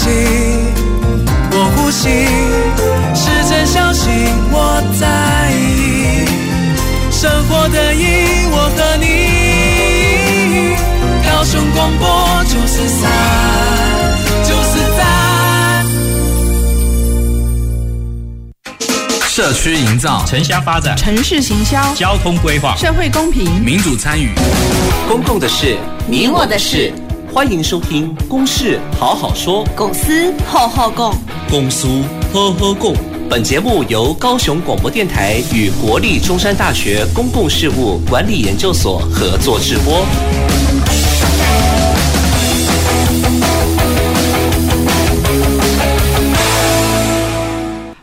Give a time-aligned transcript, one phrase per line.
[0.00, 0.08] 息，
[1.52, 2.08] 我呼吸，
[3.14, 4.10] 是真相信
[4.50, 5.04] 我在
[5.52, 6.24] 意，
[7.12, 9.04] 生活的意义，我和你，
[11.28, 12.08] 高雄广播
[12.44, 13.10] 九四三，
[14.42, 15.04] 九四三，
[19.28, 24.32] 社区营造、城乡发展、城市行销、交通规划、社会公平、民主参与、
[25.06, 26.90] 公共的事、你我的事。
[27.32, 31.14] 欢迎收听《公事好好说》，公司好好讲，
[31.48, 31.86] 公司
[32.32, 32.92] 呵呵共。
[33.30, 40.04] 本节目由高雄广播电台与国立中山大学公共事务管理研究所合作直播。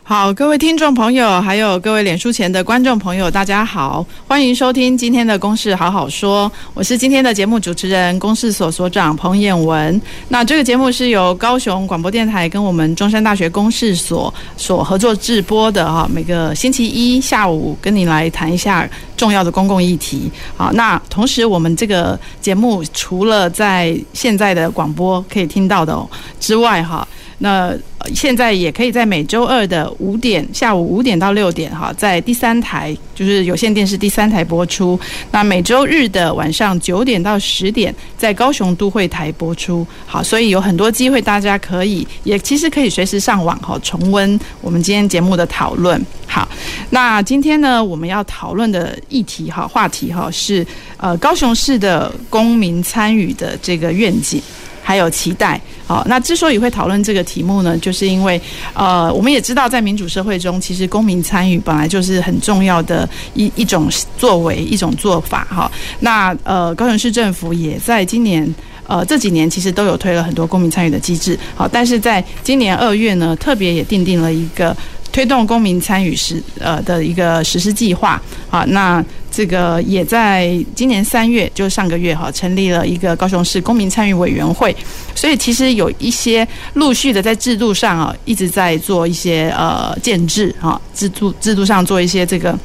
[0.08, 10.00] 好，各位听众朋友，还有各位脸书前的观众朋友，大家好，欢迎收听今天的《公事好好说》，我是今天的节目主持人，公事所所长彭彦文。
[10.28, 20.30] 那这个节目是由高雄广播电台跟我们中山大学公事所所合作制播的哈，每个星期一下午跟你来谈一下重要的公共议题。
[20.56, 25.94] 好，那同时我们这个节目除了在现在的广播可以听到的
[26.40, 27.06] 之外，哈。
[27.38, 27.72] 那
[28.14, 34.98] 现在也可以在每周二的五点下午五点到六点哈，在第三台就是有线电视第三台播出。
[35.30, 39.86] 那每周日的晚上九点到十点在高雄都会台播出。
[40.06, 46.04] 好，所以有很多机会，大家可以也其实可以随时上网哈重温我们今天节目的讨论。
[46.26, 46.48] 好，
[46.90, 54.42] 那今天呢我们要讨论的议题哈话题哈是呃高雄市的公民参与的这个愿景。
[54.88, 58.40] 还有期待，好，那之所以会讨论这个题目呢，就是因为，
[58.72, 63.86] 呃，我们也知道，在民主社会中，其实公民参与本来就是很重要的一一种
[64.16, 65.70] 作为，一种做法，哈。
[66.00, 68.42] 那呃，高雄市政府也在今年，
[68.86, 74.74] 呃，这几年其实都有推了很多公民参与的机制，好，但是在今年二月呢，特别也订定了一个
[75.12, 78.18] 推动公民参与实呃的一个实施计划，
[78.48, 79.04] 好，那。
[79.30, 84.74] 这个也在今年三月，就上个月哈，成立了一个高雄市公民参与委员会，
[85.14, 92.58] 所以其实有一些陆续的在制度上啊，一直在做一些呃建制哈，制度制度上做一些这个。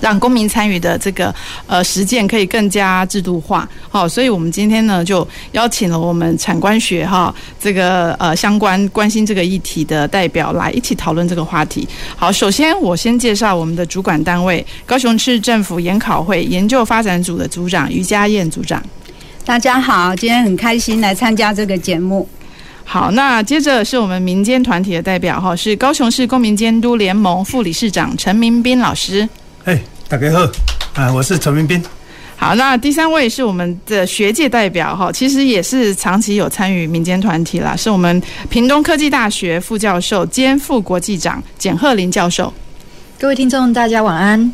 [0.00, 1.34] 让公民参与的这个
[1.66, 11.88] 呃实践可以更加制度化，好，所以我们今天呢就邀请了我们产官学哈这个呃相关关心这个议题的代表来一起讨论这个话题。
[12.16, 18.82] 好，首先我先介绍我们的主管单位高雄市政府研考会研究发展组的组长于佳燕组长。
[19.44, 22.28] 大家好，今天很开心来参加这个节目。
[22.84, 29.28] 好，那接着是我们民间团体的代表哈，是高雄市公民监督联盟副理事长陈明斌老师。
[29.64, 29.78] 哎，
[30.08, 30.50] 大家好，
[30.94, 31.82] 啊，我是陈明斌。
[32.34, 42.50] 好，那第三位是我们的学界代表哈，其实也是长期有参与民间团体啦，是我们屏东科技大学副教授兼副国际长简鹤林教授。
[43.18, 44.50] 各位听众，大家晚安。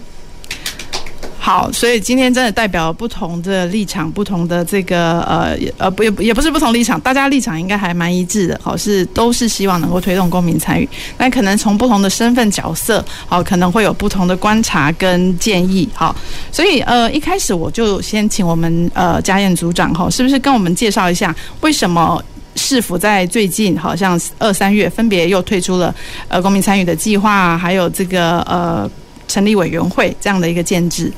[1.38, 8.60] 好，所以今天真的代表不同的立场，不同的这个呃呃不也也不是不同立场，大家立场应该还蛮一致的。
[8.60, 10.88] 好，是都是希望能够推动公民参与，
[11.18, 15.88] 那可能从不同的身份角色，好，可能会有不同的观察跟建议。
[15.94, 16.16] 好，
[16.50, 22.20] 所以呃一开始我就先请我们呃家燕组长哈，是不是跟我们介绍一下为什么
[22.56, 25.94] 市府在最近好像二三月分别又推出了
[26.26, 28.90] 呃公民参与的计划，还有这个呃
[29.28, 31.12] 成立委员会这样的一个建制。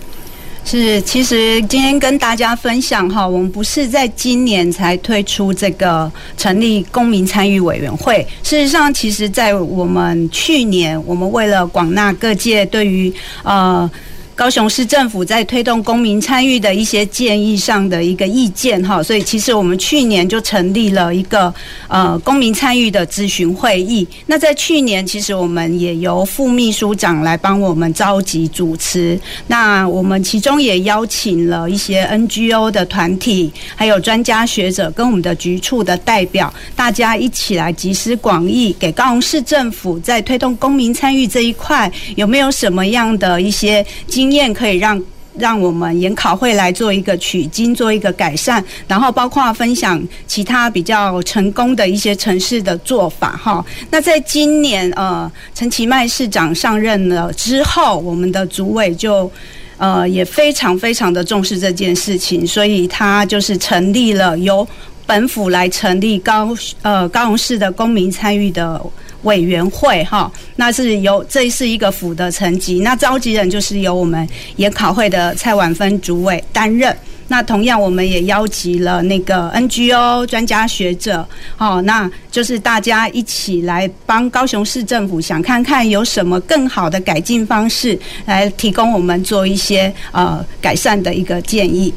[0.65, 8.27] 是，其实今天跟大家分享哈，我们不是在今年才推出这个成立公民参与委员会。
[8.43, 13.91] 事实上，其实在我们去年，我们为了广纳各界对于呃。
[14.39, 21.53] 高雄市政府在推动公民参与的一些建议上的一个意见哈，所以其实我们去年就成立了一个
[21.89, 24.07] 呃公民参与的咨询会议。
[24.27, 29.19] 那在去年，其实我们也由副秘书长来帮我们召集主持。
[29.49, 45.03] 那我们其中也邀请了一些 NGO 的团体，还有专家学者跟我们的局处的代表，大家一起来集思广益，给高雄市政府在推动公民参与这一块有没有什么样的一些经经验可以让
[45.39, 53.65] 让我们研考会来做一个取经，做一个改善，然后包括分享其他比较成功的一些城市的做法哈。
[53.91, 59.31] 那在今年呃，陈其迈市长上任了之后，我们的主委就
[59.79, 64.67] 呃也非常非常的重视这件事情，所以他就是成立了由
[65.07, 68.79] 本府来成立高呃高雄市的公民参与的。
[69.23, 76.97] 委员会哈，那是由这是一个府的层级，那召集人就是由我们研考会的蔡婉芬主委担任。
[77.31, 81.27] 那同样，我们也邀集了那个 NGO 专家学者，
[81.59, 91.93] 哦，那就是大家一起来帮高雄市政府想看看有什么更好的改进方式，来提供我们做一些呃改善的一个建议。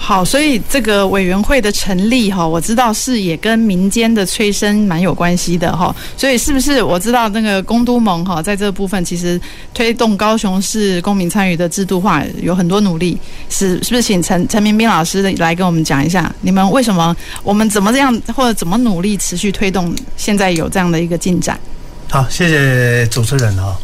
[0.00, 5.94] 好，所以这个委员会的成立哈，我知道是也跟民间的催生蛮有关系的哈。
[6.16, 9.38] 所以是不是我知道那个公都盟哈，在这部分其实
[9.74, 13.18] 推动高雄市公民参与的制度化有很多努力，
[13.50, 14.02] 是是不是？
[14.02, 21.60] 请陈陈明彬老师来跟我们讲一下，你们为什么我们怎么这样或者怎么努力持续推动，现在有这样的一个进展？
[22.08, 23.76] 好，谢谢主持人哈。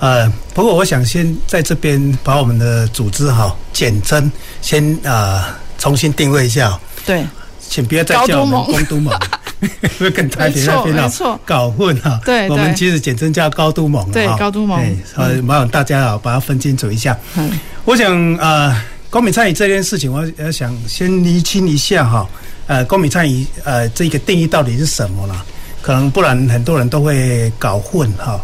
[0.00, 4.30] 呃，不过我想先在这边把我们的组织哈简称
[4.62, 5.10] 先啊、
[5.42, 5.44] 呃、
[5.78, 6.78] 重新定位一下。
[7.04, 7.24] 对，
[7.68, 9.12] 请不要再叫我们公都盟，
[9.98, 11.10] 会跟台北那边啊
[11.44, 12.20] 搞混哈。
[12.24, 14.08] 对，我们其实简称叫高都盟。
[14.12, 14.80] 对，高都盟。
[15.16, 17.18] 呃，麻烦大家啊把它分清楚一下。
[17.36, 18.80] 嗯，我想呃，
[19.10, 22.28] 公民参与这件事情，我要想先厘清一下哈。
[22.66, 25.44] 呃，公民参与呃这个定义到底是什么了？
[25.80, 28.40] 可能不然很多人都会搞混哈。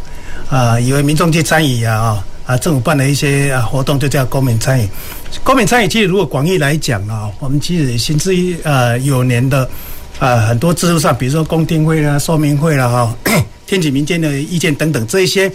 [0.48, 4.88] 啊，以为民众去参与啊，啊，政府办的一些啊活动就叫公民参与。
[5.42, 8.32] 公民参与其实如果广义来讲啊，我们其实行之
[8.62, 9.68] 呃有年的
[10.18, 13.16] 啊很多制度上，比如说公听会啦、说明会啦哈，
[13.66, 15.50] 听取民间的意见等等，这一些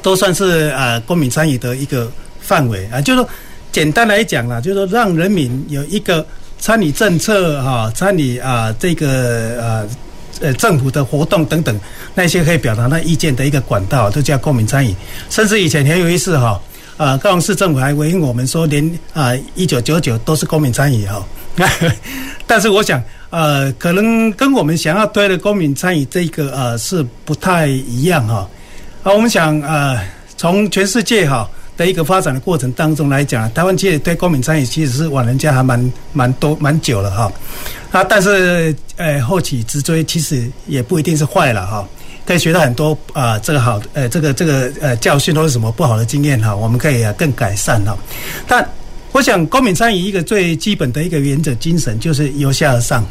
[0.00, 3.00] 都算是啊公民参与的一个范围啊。
[3.00, 3.28] 就是说
[3.70, 6.26] 简单来讲啦，就是说让人民有一个
[6.58, 9.08] 参与政策哈，参与啊这个
[9.60, 9.88] 呃。
[10.42, 11.80] 呃，政府的活动等等，
[12.14, 14.94] 那些可以表达那意见的一个管道，都叫公民参与。
[15.30, 16.60] 甚至以前很有意思哈，
[16.96, 21.24] 啊，高雄市政府还回应我们说，连啊一九九九都是公民参与哈。
[22.46, 28.48] 但是我想，呃，可能跟我们想要推的公民参与这个呃是不太一样哈。
[29.04, 29.98] 啊，我们想呃，
[30.36, 31.48] 从全世界哈
[31.82, 37.32] 的一个发展的过程当中来讲，台湾其实对公民参与其实是晚人家还蛮蛮多蛮久了哈。
[37.90, 41.84] 啊，但是，呃，后起之追其实也不一定是坏了哈，
[42.24, 47.98] 可以学到很多啊，这个好，呃，这个这个呃教训或是什么不好的经验哈，我们可以啊更改善哈。
[48.46, 48.64] 但
[49.10, 53.04] 我想，公民参与一个最基本的一个原则精神就是由下而上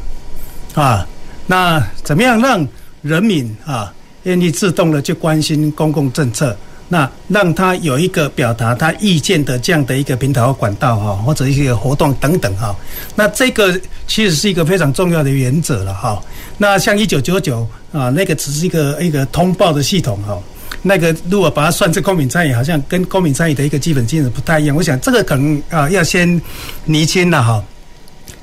[0.73, 1.05] 啊。
[1.45, 2.65] 那怎么样让
[3.01, 6.55] 人民啊愿意自动的去关心公共政策？
[6.93, 12.75] 那让他有一个表达他意见的这样的一个平台和管道哈，或者一些活动等等哈。
[13.15, 16.21] 那这个其实是一个非常重要的原则了哈。
[16.57, 20.37] 那像一九九九啊，那个只是一个一个通报的系统哈。
[20.81, 24.75] 那个如果把它算成公民参与，好像跟公民参与的一个基本精神不太一样。
[24.75, 26.41] 我想这个可能啊要先
[26.83, 27.63] 厘清了哈。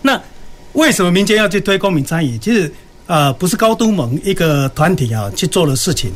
[0.00, 0.18] 那
[0.72, 2.38] 为什么民间要去推公民参与？
[2.38, 2.72] 其实
[3.06, 6.10] 啊不是高都盟一个团体啊去做的事情，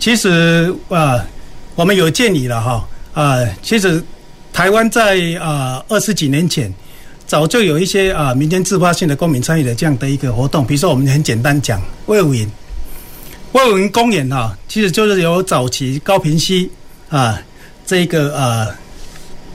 [0.00, 1.24] 其实啊。
[1.76, 4.02] 我们有建议了哈啊，其实
[4.50, 6.72] 台湾在啊二十几年前，
[7.26, 12.50] 早就有一些啊民间自发性的公民参与的这样的一个活动，比如说我们很简单讲卫武营，
[13.52, 16.70] 卫武营公园哈，其实就是由早期高屏溪
[17.10, 17.38] 啊
[17.84, 18.74] 这个啊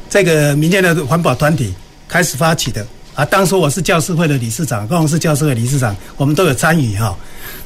[0.08, 1.74] 这个民间的环保团体
[2.08, 2.86] 开始发起的
[3.16, 7.18] 啊，当时我是教师会的理事长，高雄市教师会理事长，我们都有参与哈，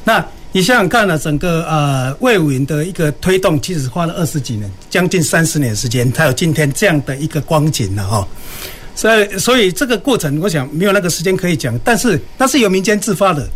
[0.02, 0.24] 那。
[0.56, 8.26] 你想想看呢整个呃魏武营的一个推动，其实花了二十几年，将近三十年时间，才有今天这样的一个光景了哈。
[8.94, 13.46] 所以，所以这个过程，我想没有那个时间可以讲，但是那是由民间自发的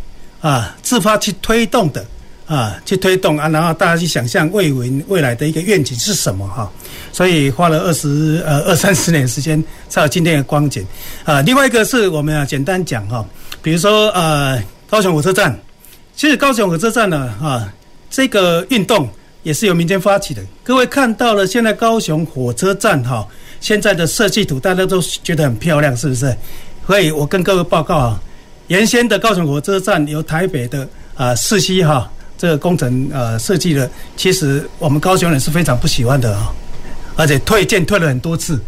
[0.42, 2.04] 啊，自发去推动的
[2.44, 6.70] 啊，去推动啊，然后大家去想象魏武营未来的一个愿景是什么哈。
[7.12, 10.86] 所以花了二十呃二三十年时间，才有今天的光景
[11.24, 11.40] 啊。
[11.40, 13.24] 另外一个是我们要简单讲哈，
[13.62, 15.58] 比如说呃高雄火车站。
[16.20, 17.72] 其实高雄火车站呢，啊，
[18.10, 19.08] 这个运动
[19.42, 20.42] 也是由民间发起的。
[20.62, 23.26] 各位看到了，现在高雄火车站哈，
[23.58, 26.36] 现在的设计图大家都觉得很漂亮，是不是？
[26.86, 28.22] 所以我跟各位报告啊，
[28.66, 36.52] 原先的高雄火车站由台北的啊世熙哈这个工程呃设计的，其实我们高雄人是非常不喜欢的啊，
[37.16, 38.60] 而且退件退了很多次，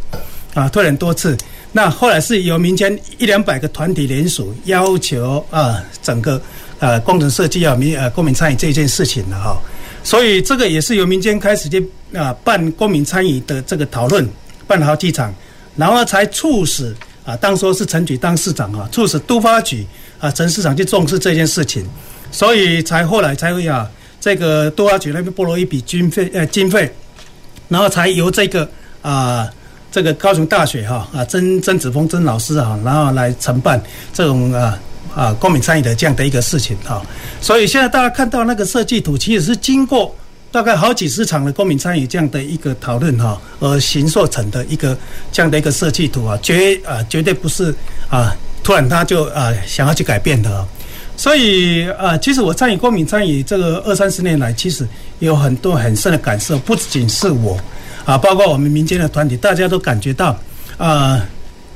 [0.54, 1.36] 啊，退了很多次。
[1.70, 6.40] 那后来是由民间一两百个团体联署，要求啊整个。
[6.82, 9.56] 呃，工程设计要民呃公民参与这件事情了哈，
[10.02, 11.80] 所以这个也是由民间开始就
[12.12, 14.28] 啊办公民参与的这个讨论，
[14.66, 15.32] 办好几场，
[15.76, 16.92] 然后才促使
[17.24, 19.86] 啊，当时是陈菊当市长啊，促使都发局
[20.18, 21.86] 啊陈市长去重视这件事情，
[22.32, 23.88] 所以才后来才会啊
[24.20, 26.92] 这个都发局那边拨了一笔经费呃经费，
[27.68, 28.68] 然后才由这个
[29.02, 29.48] 啊
[29.92, 33.80] 这个高雄大学哈啊曾曾子峰曾老师啊，然后来承办
[34.12, 34.76] 这种啊。
[35.14, 37.02] 啊，公民参与的这样的一个事情哈，
[37.40, 40.14] 所以现在大家看到那个设计图，其实是经过
[40.50, 44.96] 大概好几十场的公民参与这样的一个讨论哈，而形塑成的一个
[45.30, 47.74] 这样的一个设计图啊，绝啊绝对不是
[48.08, 50.66] 啊突然他就啊想要去改变的。
[51.14, 54.88] 所以啊，其实我参与公民参与这个二三十年来，其实
[55.18, 57.58] 有很多很深的感受，不仅是我
[58.06, 60.34] 啊，包括我们民间的团体，大家都感觉到
[60.78, 61.20] 啊。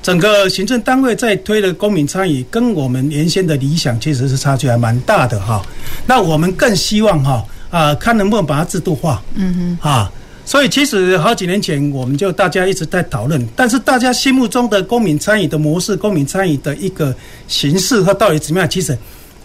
[0.06, 5.60] 整个行政单位在推的公民参与，跟我们原先的理想其实是差距还蛮大的哈。
[6.06, 9.20] 那我们更希望哈啊，看能不能把它制度化。
[9.34, 9.88] 嗯哼。
[9.90, 10.12] 啊，
[10.44, 17.12] 所以其实好几年前我们就大家一直在讨论，但是大家心目中的公民参与的模式、公民参与的一个
[17.48, 18.96] 形式和到底怎么样，其实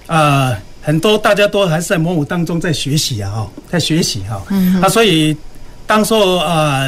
[0.06, 4.39] 啊，很多大家都还是在模糊当中在学习啊，在学习哈。
[4.51, 4.80] 嗯。
[4.80, 5.36] 啊，所以
[5.88, 6.86] 当说啊。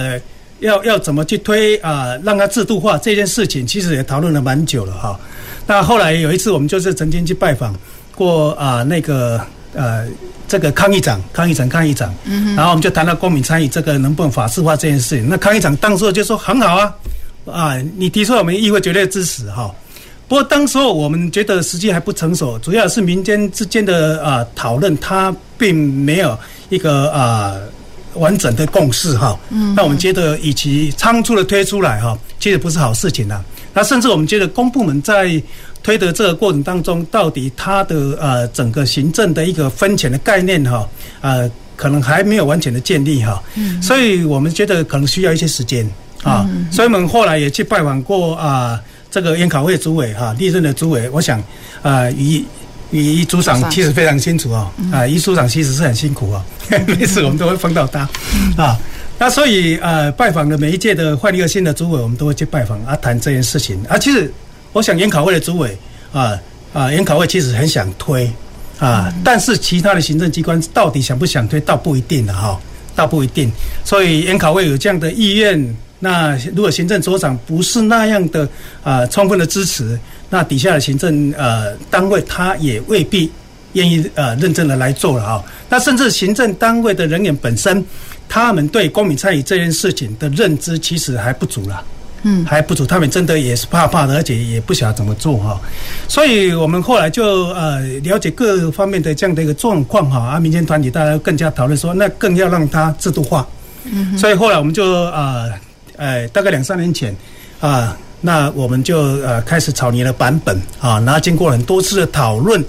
[0.64, 2.18] 要要怎么去推啊？
[2.24, 5.20] 让它制度化这件事情，其实也讨论了蛮久了哈。
[5.68, 7.76] 那后来有一次，我们就是曾经去拜访
[8.16, 9.40] 过啊，那个
[9.74, 10.08] 呃，
[10.48, 12.14] 这个康议长，康议长，康议长。
[12.24, 12.56] 嗯。
[12.56, 15.28] 然后我们就谈到公民参与这个能不能法制化这件事情。
[15.30, 16.96] 那康议长当时就说很好啊，
[17.46, 19.70] 啊，你提出来，我们议会绝对支持哈。
[20.28, 26.40] 不过当时候我们觉得时机还不成熟，主要是民间之间的啊讨论，它并没有
[26.70, 27.58] 一个啊。
[28.16, 33.42] 完整的共识哈，嗯，那我们觉得以及仓促的推出来哈，其实不是好事情呐。
[33.74, 35.42] 那甚至我们觉得公部门在
[35.82, 40.88] 推的这个过程当中，到底它的呃整个行政的一个分权的概念哈，
[41.22, 45.90] 呃，可能还没有完全的建立哈，嗯，所以我们觉得可能需要一些时间
[46.24, 46.48] 啊。
[46.72, 48.80] 所以我们后来也去拜访过啊，
[49.10, 51.44] 这个研考会主委哈，历任的主委，我想
[51.82, 52.46] 啊，以。
[53.02, 56.44] 余组长其实非常清楚哦，啊，余组长其实是很辛苦哦，
[56.88, 58.08] 每次我们都会碰到他
[58.56, 58.78] 啊。
[59.18, 63.98] 那所以呃，拜访的每一届的换一个新的主委，我们都会去拜访啊，谈这件事情啊。
[63.98, 64.32] 其实
[64.74, 65.78] 我想研考会的主委
[66.12, 66.38] 啊
[66.74, 68.30] 啊，研考会其实很想推
[68.80, 72.60] 啊，但是其他的行政机关到底想不想推，倒不一定的哈，
[72.96, 73.52] 倒不一定。
[73.84, 78.48] 所以研考会有这样的意愿，那如果行政首长不是那样的
[78.84, 79.98] 啊，充分的支持。
[80.34, 83.32] 那底下的行政呃单位，他也未必
[83.74, 85.44] 愿意呃认真的来做了啊。
[85.70, 87.86] 那甚至行政单位的人员本身，
[88.28, 91.84] 他们对公民参与这件事情的认知其实还不足了，
[92.24, 92.84] 嗯，还不足。
[92.84, 95.62] 他们真的也是怕怕的，而且也不晓得怎么做哈。
[96.08, 103.48] 所以我们后来就呃了解各方面的这样的一个状况哈，啊，民间团体大家更加讨论说，那更要让它制度化。
[103.84, 105.52] 嗯，所以后来我们就呃，
[105.96, 107.16] 呃，大概两三年前
[107.60, 107.96] 啊。
[108.26, 112.64] 那我们就呃开始草拟了版本啊，然后经过很多次的讨论，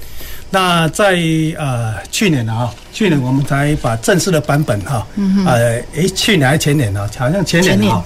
[0.50, 1.16] 那在
[1.56, 5.06] 呃去年啊，去年我们才把正式的版本哈，
[5.46, 8.04] 呃，诶，去年还是前年啊，好像前年啊，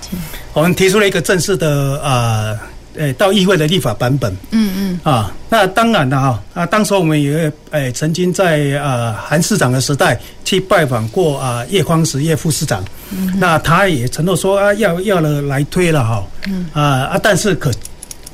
[0.52, 2.58] 我们提出了一个正式的呃。
[2.98, 16.68] 诶，到议会的立法版本，嗯嗯，啊，那当然了哈，啊，当时我们也诶曾经在啊韩市长的时代去拜访过啊叶匡时叶副市长，嗯，那他也承诺说啊要要了来推了哈，嗯。
[16.72, 17.70] 啊啊，但是可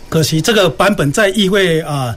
[0.09, 2.17] 可惜这个版本在议会啊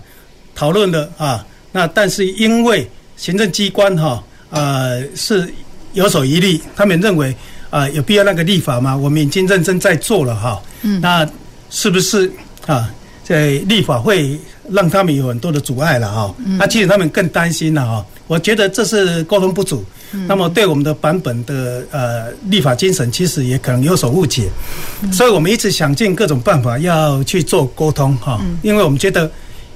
[0.56, 5.54] 讨论了啊，那但是因为行政机关哈啊是
[5.92, 7.36] 有所疑虑，他们认为
[7.70, 8.96] 啊有必要那个立法吗？
[8.96, 11.28] 我们已经认真在做了哈，嗯，那。
[11.70, 12.32] 是不是
[12.66, 12.90] 啊？
[13.24, 16.34] 在立法会让他们有很多的阻碍了哈。
[16.58, 18.06] 那其实他们更担心了哈。
[18.26, 19.84] 我觉得这是沟通不足。
[20.26, 24.50] 那么对我们的版本的呃立法精神，其实也可能有所误解。
[25.12, 28.40] 所以我们一直想尽各种办法要去做沟通哈。
[28.62, 29.30] 因为我们觉得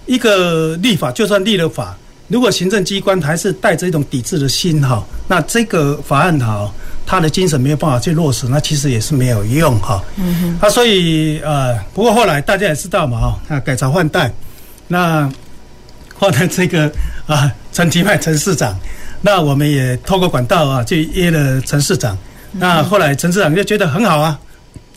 [0.06, 1.98] 一个立法就算立了法，
[2.30, 6.72] 如果行政机关还是带着一种抵制的心哈，那这个法案哈。
[7.06, 10.02] 他的精神没有办法去落实，那其实也是没有用哈。
[10.16, 10.60] 嗯哼。
[10.62, 14.32] 啊，所以呃，不过后来大家也知道嘛，哈，啊，改朝换代，
[14.88, 15.30] 那
[16.18, 16.90] 后来这个
[17.26, 18.78] 啊，陈其迈陈市长，
[19.22, 22.18] 那我们也透过管道啊，去约了陈市长。
[22.54, 24.40] 那后来陈市长就觉得很好啊，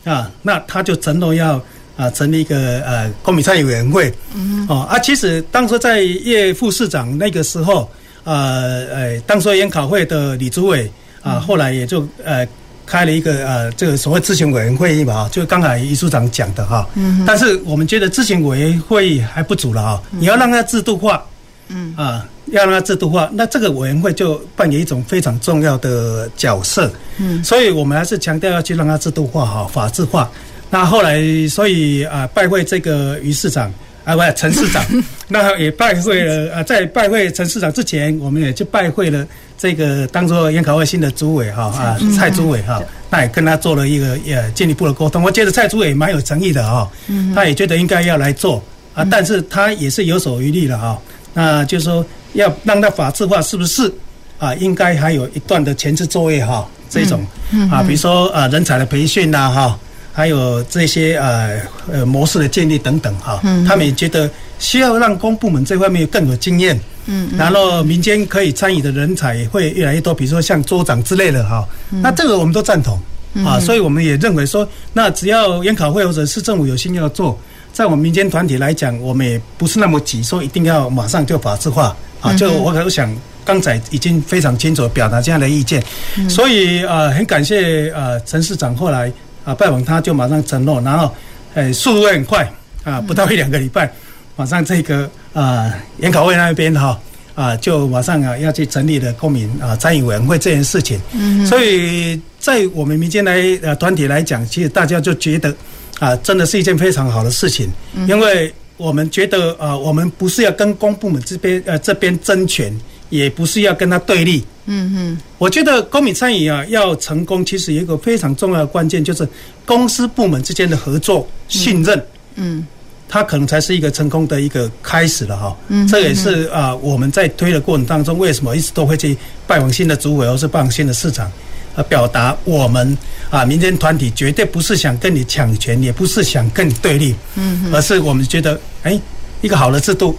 [0.05, 1.61] 啊，那他就承诺要
[1.97, 4.13] 啊成立一个呃公民参与委员会。
[4.35, 4.67] 嗯。
[4.69, 7.91] 哦啊，其实当时在叶副市长那个时候，
[8.23, 10.89] 呃呃，当时研讨会的李主委。
[11.25, 12.47] 啊，后来也就呃
[12.87, 16.87] 开了一个呃这个所谓咨询委员会议嘛，就刚才余处长讲的哈。
[16.95, 17.25] 嗯。
[17.27, 21.25] 但是我们觉得咨询委员会议还不足了哈，你要让它制度化。
[21.69, 21.95] 嗯。
[21.97, 26.93] 啊，要让它制度化，那这个委员会就扮演一种非常重要的角色。
[27.17, 27.43] 嗯。
[27.43, 30.31] 所以我们还是强调要去让它制度化哈，法制化。
[30.69, 33.73] 那后来，所以啊，拜会这个于市长。
[34.05, 34.85] 啊，不，陈市长，
[35.29, 36.63] 那也拜会了啊。
[36.63, 42.83] 在拜会陈市长之前，我们也去拜会了这个当做研考会新的主委哈啊，蔡主委哈。
[43.11, 45.23] 那也跟他做了一个呃进一步的沟通。
[45.23, 46.91] 我觉得蔡主委蛮有诚意的哈，
[47.33, 48.61] 他也觉得应该要来做
[48.93, 50.99] 啊，但是他也是有所余力的哈。
[51.33, 53.93] 那就是说要让他法制化，是不是
[54.39, 57.25] 啊，应该还有一段的前置作业哈，这种
[57.71, 59.79] 啊，比如说啊人才的培训呐哈，
[60.13, 61.61] 还有这些呃
[61.93, 72.99] 呃模式的建立等等哈，他们也觉得需要让公部门这方面更有经验，嗯，然后民间可以参与的人才也会越来越多，比如说像州长之类的哈，那这个我们都赞同
[73.45, 77.39] 啊，所以我们也认为说，那只要研考会或者市政府有心要做，
[77.73, 83.15] 在我们民间团体来讲，我们也不是那么急，说一定要马上就法制化啊，就我可想。
[83.47, 85.85] 刚才已经非常清楚表达这样的意见，
[86.31, 89.13] 所以呃很感谢呃陈市长后来
[89.45, 91.15] 啊拜访他就马上承诺，然后
[91.53, 92.51] 呃速度会很快
[92.85, 93.93] 啊不到一两个礼拜，
[94.37, 97.01] 马上这个啊研考会那边哈
[97.35, 105.55] 啊就马上啊要去成立的公民啊参与委员会这件事情，嗯所以在我们民间来呃团体来讲，其实大家就觉得
[105.99, 107.71] 啊真的是一件非常好的事情，
[108.09, 112.73] 因为我们觉得啊我们不是要跟公部门这边呃这边争权。
[113.11, 119.29] 也不是要跟他对立，嗯哼，我觉得公民参与啊要成功，其实有一个非常重要的关键，就是
[119.65, 122.03] 公司部门之间的合作、信任，
[122.35, 122.67] 嗯，
[123.15, 125.57] 它可能才是一个成功的一个开始了哈。
[125.69, 129.17] 嗯，这也是啊我们在推的过程当中，为什么一直都会去
[129.47, 131.31] 拜访新的主委或是拜访新的市长，
[131.77, 132.99] 啊，表达我们
[133.31, 139.01] 啊民间团体绝对不是想跟你抢权，也不是想跟你对立，嗯，而是我们觉得，哎，
[139.43, 140.19] 一个好的制度。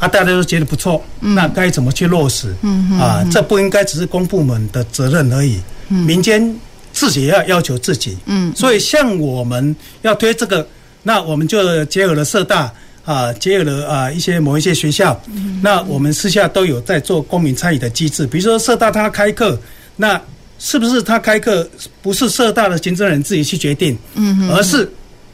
[0.00, 2.52] 啊，大家都觉得不错，那该怎么去落实？
[2.62, 6.52] 嗯啊，这不应该只是公部门的责任而已，嗯民间
[6.92, 8.18] 自己也要要求自己。
[8.26, 10.66] 嗯，所以像我们要推这个，
[11.02, 12.72] 那我们就结合了社大
[13.04, 15.20] 啊，结合了啊一些某一些学校，
[15.62, 18.26] 那我们私下都有在做公民参与的机制。
[18.26, 19.58] 比如说社大他开课，
[19.96, 20.20] 那
[20.58, 21.68] 是不是他开课
[22.00, 23.98] 不是社大的行政人自己去决定？
[24.14, 24.88] 嗯，而是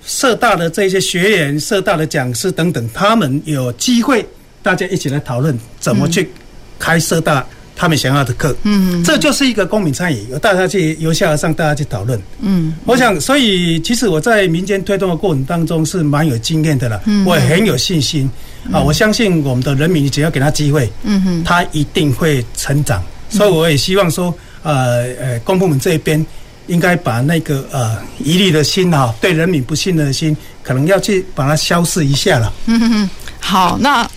[0.07, 4.27] 社大的这些学员、社大的讲师等等，他们有机会。
[4.61, 6.31] 大家一起来讨论怎么去
[6.79, 7.47] 开社大
[7.79, 18.29] 他们想要的课，嗯，这就是一个公民参与，由大家去由下而上，大家去讨论，嗯，我想，所以其实我在民间推动的过程当中是蛮有经验的了，嗯，我也很有信心。
[18.73, 26.27] 啊，我相信我们的人民只要给他机会，嗯哼，他一定会成长，所以我也希望说，呃呃，公部门这一边
[26.67, 34.11] 应该把那个呃疑虑的心啊，对人民不信任的心，可能要去把它消释一下了，嗯哼，好，那。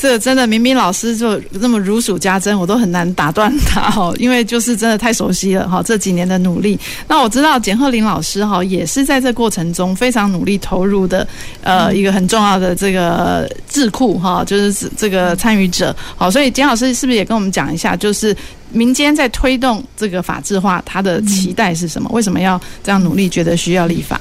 [0.00, 5.82] 这真的，明明老师就那么如数家珍，我都很难打断他哈，因为就是真的太熟悉了哈。
[5.84, 11.26] 这几年的努力，那我知道简鹤林老师哈也是在这过程中非常努力投入的，
[11.62, 15.94] 呃，一个很重要的这个智库哈，就是这个参与者。
[16.16, 18.36] 好，所以简老师是不是也跟我们讲一下，就是
[18.70, 22.08] 民间在推动这个法制化，他的期待是什么？
[22.12, 23.28] 为什么要这样努力？
[23.28, 24.20] 觉得需要立法？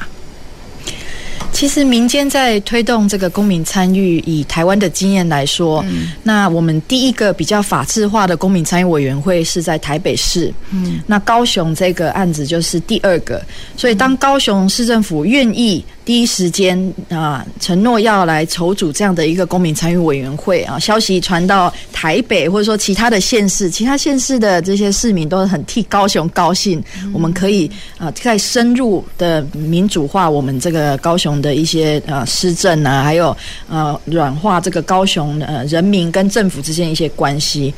[1.58, 13.41] 其实民间在推动这个公民参与，以台湾的经验来说，嗯，那我们第一个比较法制化的公民参与委员会是在台北市，嗯，那高雄这个案子就是第二个，
[13.76, 15.84] 所以当高雄市政府愿意。
[16.08, 26.82] 第一时间啊，承诺要来筹组这样的一个公民参与委员会啊，消息传到台北或者说其他的县市，其他县市的这些市民都很替高雄高兴。
[27.13, 33.36] 我们可以啊，再深入的民主化我们这个高雄的一些呃施政啊，还有
[33.67, 37.74] 呃软化这个高雄呃人民跟政府之间一些关系。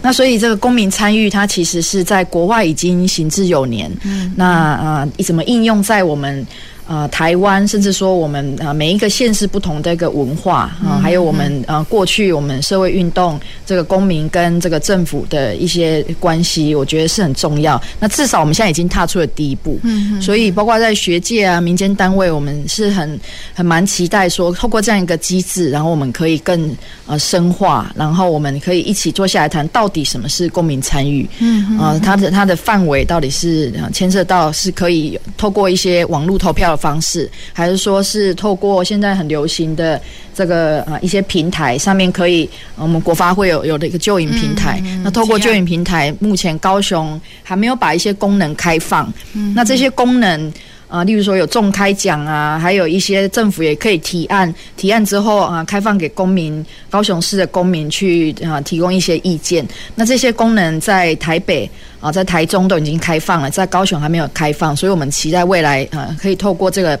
[0.00, 3.90] 那所以这个公民参与，它其实是在国外已经行之有年。
[4.04, 6.46] 嗯，那啊，怎么应用在我们？
[6.86, 17.80] 啊、呃，台湾甚至说我们啊、呃，每一个县市不同的一个文化啊、呃，还有我们啊、呃，过去我们社会运动这个公民跟这个政府的一些关系，我觉得是很重要。
[18.00, 19.78] 那至少我们现在已经踏出了第一步。
[19.84, 23.20] 嗯，所以包括在学界啊、民间单位，我们是很
[23.54, 31.28] 很蛮期待说，透过这样一个机制，然后我们可以更呃深化，然后我们可以一起坐下来谈，到底什么是公民参与？
[31.38, 36.71] 嗯啊，它的它的范围到底是牵涉到是可以透过一些网络投票。
[36.76, 40.00] 方式，还是说是透过现在很流行的
[40.34, 44.82] 这个啊一些平台上面可以，我们国发会有有的一个救援平台。
[45.02, 49.12] 那透过救援平台，目前高雄还没有把一些功能开放。
[49.54, 50.52] 那这些功能
[50.92, 59.66] 啊，例如说有重开奖啊，还有一些政府也可以提案，提案之后啊，开放给公民，高雄市的公民去啊提供一些意见。
[59.94, 61.70] 那这些功能在台北。
[62.02, 66.98] 啊，在台中都已经开放了，在高雄还没有开放，所以我们期待未来啊，可以透过这个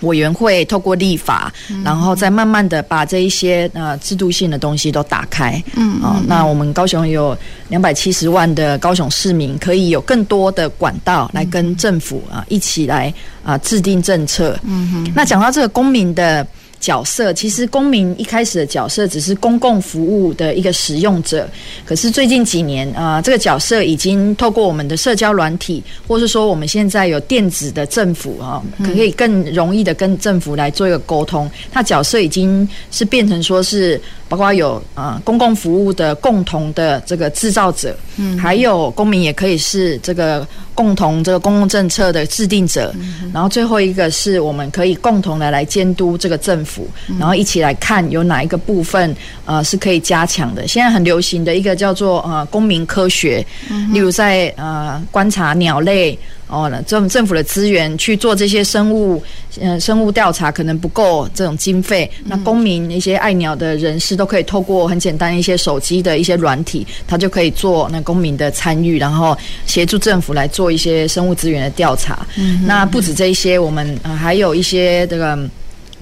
[0.00, 1.52] 委员会，透过立法，
[1.84, 5.62] 然后再慢慢的把这一些呃制度性的东西都打开。
[5.76, 7.36] 嗯，啊，那我们高雄有
[7.68, 14.58] 两百七十万的高雄市民，可以有更多的管道来跟政府啊一起来啊制定政策。
[14.64, 16.46] 嗯哼，那讲到这个公民的。
[16.84, 21.48] 角色，其实公民一开始的角色只是公共服务的一个使用者，
[21.86, 31.50] 可是最近几年啊、呃，这个角色已经透过我们的社交软体，或是说我们现在有电子的政府啊，可以更容易的跟政府来做一个沟通。
[31.72, 33.98] 那角色已经是变成说是
[34.34, 40.44] 包括有啊、呃、公共服务的共同的这个制造者，嗯，还有公民也可以是这个
[40.74, 42.92] 共同这个公共政策的制定者，
[43.32, 46.88] 然后最后一个是我们可以共同的来监督这个政府。
[47.16, 50.66] 然后一起来看有哪一个部分呃是可以加强的。
[50.66, 53.46] 现在很流行的一个叫做呃公民科学，
[53.92, 56.18] 例如在呃观察鸟类
[56.48, 59.22] 哦，政政府的资源去做这些生物
[59.60, 69.36] 呃生物调查可能不够这种经费，那公民一些爱鸟的人士都可以透过很简单一些手机的一些软体，他就可以做那公民的参与，然后
[69.66, 72.26] 协助政府来做一些生物资源的调查。
[72.36, 75.38] 嗯那不止这一些，我们呃还有一些这个。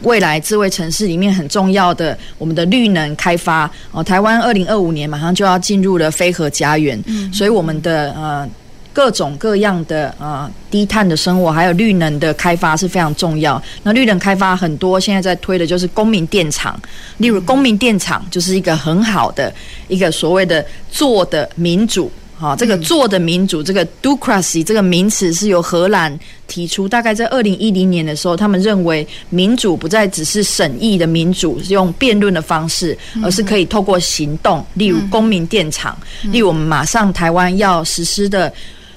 [0.02, 8.44] 未来智慧城市里面很重要的，我们的绿能开发哦，台湾二零二五年马上就要进入了非核家园，嗯，所以我们的呃
[8.92, 13.62] 各种各样的呃低碳的生活，还有绿能的开发是非常重要。
[13.82, 16.80] 那绿能开发很多现在在推的就是公民电厂，
[17.18, 19.52] 例如公民电厂就是一个很好的
[19.88, 22.10] 一个所谓的做的民主。
[22.34, 26.88] 好，这个做的民主，这个 “docracy” 这个名词是由荷兰提出。
[26.88, 35.96] 大概在二零一零年的时候，他们认为民主不再只是审议的民主，是用辩论的方式，而是可以透过行动，例如公民电厂，
[36.32, 38.52] 例如我们马上台湾要实施的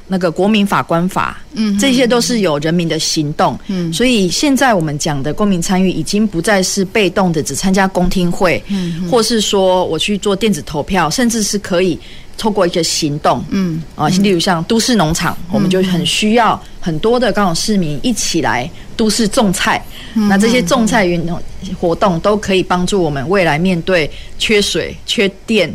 [0.08, 3.58] 那个国民法官法，嗯，这些都是有人民的行动。
[3.68, 12.00] 嗯，所以现在我们讲的公民参与，已经不再是被动的，只参加公听会，嗯，或是说我去做电子投票，甚至是可以。
[12.38, 19.82] 透过一个行动，嗯啊，例如像都市农场，嗯，我们就很需要很多的高雄市民一起来都市种菜，
[20.16, 21.42] 嗯，那这些种菜运动
[21.80, 25.74] 活动都可以帮助我们未来面对缺水、缺电。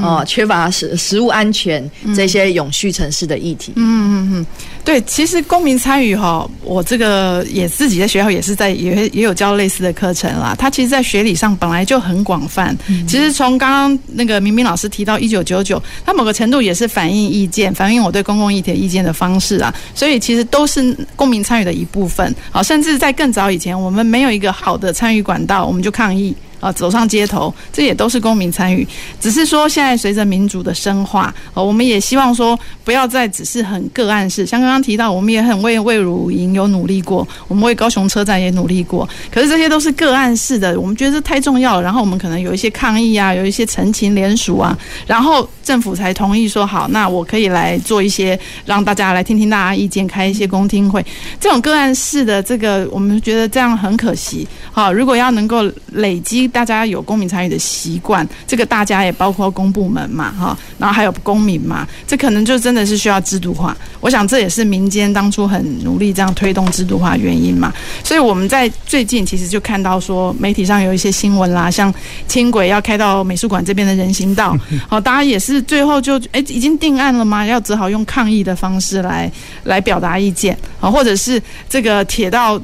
[0.00, 3.72] 哦，缺乏食食物安全这些永续城市的议题。
[3.76, 4.46] 嗯嗯嗯，
[4.84, 10.54] 对，其实公民参与哈，我这个也自己在学校也是在也也有教类似的课程啦。
[10.56, 12.76] 它其实，在学理上本来就很广泛。
[13.08, 19.74] 其实从刚刚那个明明老师提到一九九九，它某个程度也是反映意见，反映我对公共议题的意见的方式啊。
[19.94, 22.34] 所以其实都是公民参与的一部分。
[22.50, 26.34] 好，甚至在更早以前，我们没有一个好的参与管道，我们就抗议。
[26.60, 28.86] 啊，走上街头，这也都是公民参与。
[29.18, 34.44] 只是说，现在随着民主的深化，呃，我们也希望说，不要再只是很个案式。
[34.44, 39.08] 像刚刚提到，我们也很为魏汝营有努力过，我们为高雄车站也努力过。
[39.32, 41.82] 可是这些都是个案式的，我们觉得这太重要了。
[41.82, 51.02] 然后我们可能有一些抗议啊，有一些陈情联署啊，然后政府才同意说好，那我可以来做一些，让大家来听听大家意见，开一些公听会。
[51.40, 54.46] 这种个案式的这个，我们觉得这样很可惜。
[54.70, 56.49] 好，如果要能够累积。
[56.50, 63.76] 大家有公民参与的习惯，这个大家也包括公部门嘛，哈，然后还有公民嘛，这可能就真的是需要制度化。
[64.00, 67.72] 我想这也是民间当初很努力这样推动制度化原因嘛。
[68.02, 71.92] 所以我们在最近其实就看到说，媒体上有一些新闻啦，像
[72.26, 74.56] 轻轨要开到美术馆这边的人行道，
[74.88, 77.46] 好，大家也是最后就哎已经定案了吗？
[77.46, 79.30] 要只好用抗议的方式来
[79.64, 82.60] 来表达意见啊，或者是这个铁道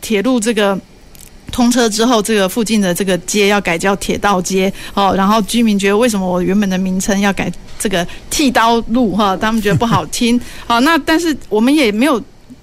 [0.00, 0.78] 铁路这个。
[1.52, 9.36] 通车之后，这个附近的这个街要改叫铁道街哦，然后居民觉得为什么我原本的名称要改这个剃刀路哈？
[9.36, 10.40] 他们觉得不好听。
[10.66, 12.20] 好，那但是我们也没有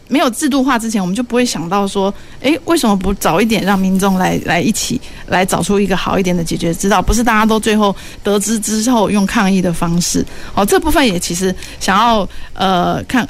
[0.08, 7.02] 没有制度化之前，我们就不会想到说，诶，为什么不早一点让民众来来一起来找出一个好一点的解决之道？
[7.02, 10.26] 不是大家都最后得知之后用抗议的方式。
[10.56, 13.28] 哦，这部分也其实想要呃看。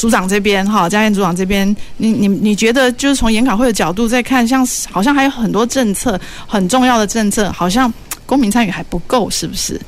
[0.00, 7.92] 组长这边哈，嘉燕组长这边，你你你觉得就是从研考会的角度在看，像好像还有很多政策很重要的政策，好像
[8.24, 9.78] 公民参与还不够，是不是？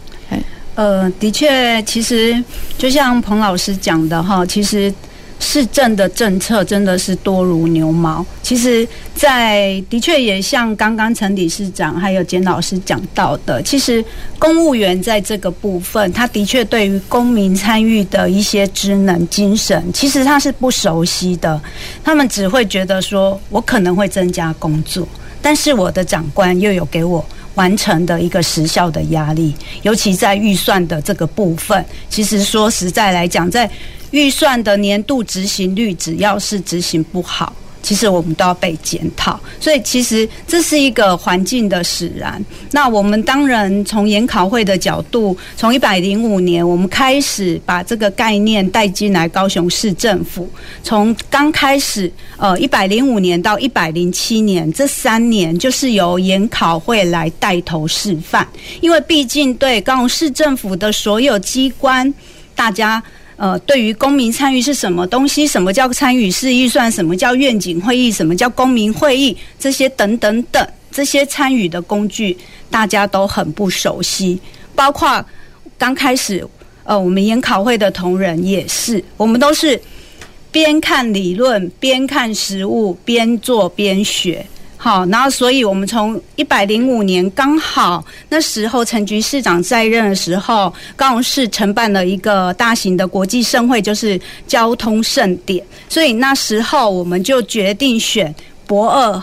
[0.75, 2.44] 呃，的确，其实
[2.77, 4.92] 就像彭老师讲的哈，其实。
[5.42, 8.24] 市政的政策真的是多如牛毛。
[8.42, 14.02] 其实，在的确也像刚刚陈理事长还有简老师讲到的，其实
[14.38, 21.61] 公务员在这个部分，他的确对于公民参与的一些职能精神，其实他是不熟悉的。
[22.05, 25.07] 他们只会觉得说，我可能会增加工作，
[25.42, 27.24] 但是我的长官又有给我
[27.57, 29.52] 完成的一个时效的压力，
[29.83, 33.68] 尤其在预算的这个部分，其实说实在来讲，在
[34.12, 42.42] 预算的年度执行率，只要是执行不好，其实我们都要被检讨，所以其实这是一个环境的使然。
[42.70, 50.48] 那我们当然从研考会的角度，从一百零五年我们开始把这个概念带进来高雄市政府。
[50.85, 58.46] 从刚开始，呃，一百零五年到一百零七年这三年，就是由研考会来带头示范，
[58.81, 62.12] 因为毕竟对高雄市政府的所有机关，
[62.55, 63.03] 大家。
[63.36, 65.46] 呃，对于公民参与是什么东西？
[65.46, 66.90] 什么叫参与式预算？
[66.90, 68.12] 什么叫愿景会议？
[68.12, 69.36] 什么叫公民会议？
[69.58, 72.36] 这些等等等，这些参与的工具，
[72.70, 74.38] 大家都很不熟悉。
[74.74, 75.24] 包括
[75.76, 76.46] 刚开始，
[76.84, 79.80] 呃，我们研考会的同仁也是，我们都是
[80.50, 84.46] 边看理论，边看实物，边做边学。
[84.84, 98.34] 好，然后所以我们从一百零五年刚好那时候陈局市长在任的时候，高雄市承办了一个大型的国际盛会，就是交通盛典，所以那时候我们就决定选
[98.66, 99.22] 博二。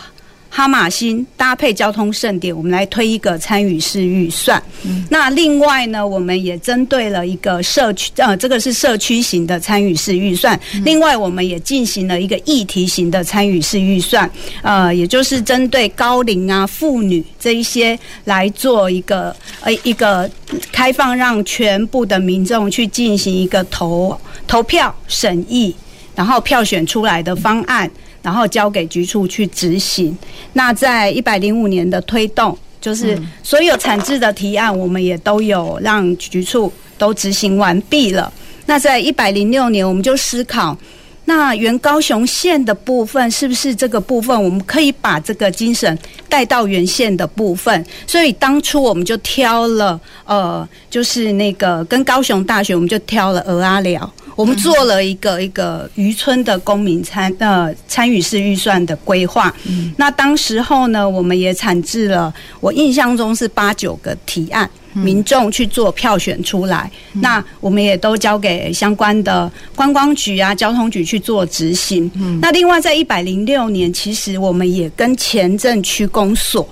[0.52, 4.60] 哈马星搭配交通盛典，我们来推一个参与式预算。
[4.84, 10.58] 嗯、那另外呢，我们也针对了一个社区，呃，这个是社区型的参与式预算。
[10.74, 14.28] 嗯、另外，我们也进行了一个议题型的参与式预算，
[14.62, 20.28] 呃，也就是针对高龄啊、妇女这一些来做一个呃一个
[20.72, 25.72] 开放，让全部的民众去进行一个投投票审议，
[26.16, 27.88] 然后票选出来的方案。
[28.22, 30.16] 然后交给局处去执行。
[30.52, 38.32] 那在一百零五年的推动，就是所有产制的提案，我们也都有让局处都执行完毕了。
[38.66, 40.76] 那在一百零六年，我们就思考，
[41.24, 47.84] 那原高雄县的部分是不是这个部分，我们可以把这个精神带到原县的部分？
[48.06, 54.12] 所以当初我们就挑了，呃，就是那个跟高雄大学，我们就挑了鹅阿寮。
[54.40, 72.10] 我们做了一个一个渔村的公民参呃参与式预算的规划，嗯，那当时候呢，我们也产制了，我印象中是八九个提案，民众去做票选出来，嗯，那我们也都交给相关的观光局啊、交通局去做执行。
[72.14, 76.66] 嗯，那另外在一百零六年，其实我们也跟前镇区公所。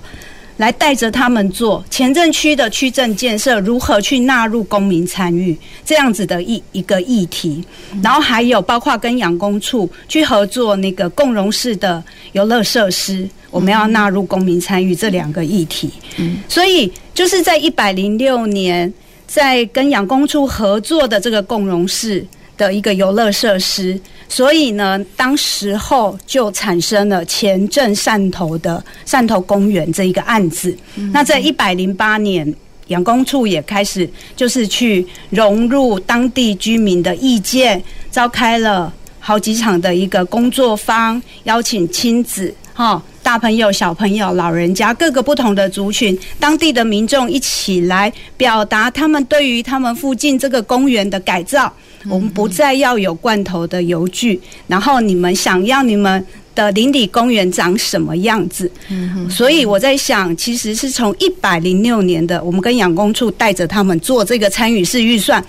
[0.59, 7.63] 来带着他们做前镇区的区政建设，如何去纳入公民参与这样子的一一个议题，
[8.03, 15.89] 然后还有包括跟养工处去合作那个共融式的游乐设施，我们要纳入公民参与这两个议题。
[16.49, 18.93] 所以就是在一百零六年，
[19.25, 22.27] 在跟养工处合作的这个共融式
[22.59, 23.99] 的一个游乐设施。
[24.27, 30.77] 所以呢，当时候就产生了前镇汕头的汕头公园这一个案子。
[30.97, 32.53] 嗯、那在一百零八年，
[32.89, 51.73] 养工处也开始就是去融入当地居民的意见，召开了好几场的一个工作坊，邀请亲子、哈大朋友、小朋友、老人家各个不同的族群，当地的民众一起来表达他们对于他们附近这个公园的改造。
[52.07, 58.69] 我们不再要有罐头的油具，然后你们想要你们的邻里公园长什么样子？
[59.29, 65.43] 所以我在想，其实是从一百零六年的我们跟养工处带着他们做这个参与式预算，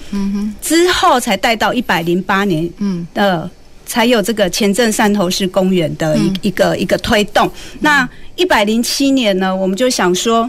[0.60, 2.68] 之后才带到一百零八年，
[3.14, 3.48] 的
[3.86, 7.50] 才有这个前镇汕头市公园的一一个一个推动。
[7.80, 10.48] 那一百零七年呢，我们就想说，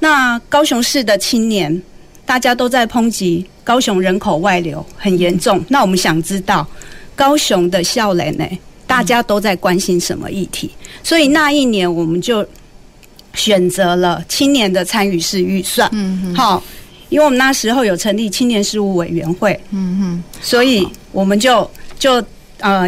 [0.00, 1.82] 那高雄市的青年
[2.24, 3.46] 大家都在抨击。
[3.64, 6.68] 高雄人口外流很严重，那我们想知道
[7.16, 8.46] 高雄的少年呢，
[8.86, 10.70] 大家都在关心什么议题？
[11.02, 12.46] 所以那一年我们就
[13.32, 15.88] 选择了青年的参与式预算。
[15.92, 16.62] 嗯，好，
[17.08, 19.58] 因为我们那时候有成立青年事务委员会。
[19.70, 22.22] 嗯哼，所以我们就就
[22.58, 22.86] 呃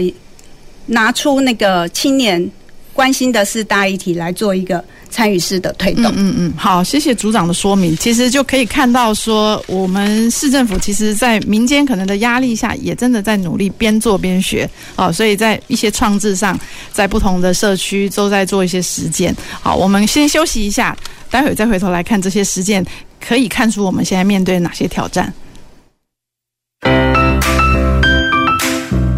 [0.85, 2.51] 拿出那个青年
[2.97, 4.83] 关心的四大议题来做一个。
[5.09, 7.97] 参与式的推动，嗯嗯，好，谢谢组长的说明。
[7.97, 15.11] 其实就可以看到说，我们市政府其实，在民间可能的压力下，也真的在努力边做边学哦。
[15.11, 16.59] 所以在一些创制上，
[16.93, 19.35] 在不同的社区都在做一些实践。
[19.63, 20.95] 好，我们先休息一下，
[21.31, 22.85] 待会再回头来看这些实践，
[23.19, 25.33] 可以看出我们现在面对哪些挑战。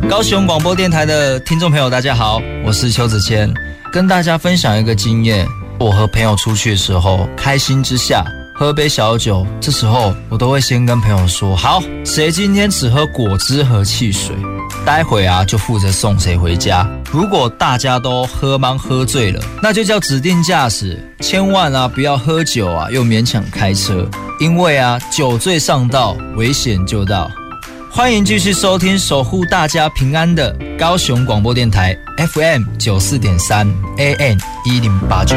[0.08, 3.52] 高雄广播电台的听众朋友，大家好，我是邱子谦，
[3.92, 5.46] 跟大家分享一个经验。
[5.78, 14.34] 我和朋友出去的时候，开心之下喝杯小酒，这时候我都会先跟朋友说：“好，谁今天只喝果汁和汽水，
[14.84, 16.88] 待会啊就负责送谁回家。
[17.12, 24.08] 如果大家都喝茫喝醉了，那就叫指定驾驶，千万啊不要喝酒啊又勉强开车，
[24.40, 27.30] 因为啊酒醉上道，危险就到。”
[27.90, 31.96] 欢迎继续收听守护大家平安的高雄广播电台
[32.32, 35.34] FM 九四点三 AM 一零八九。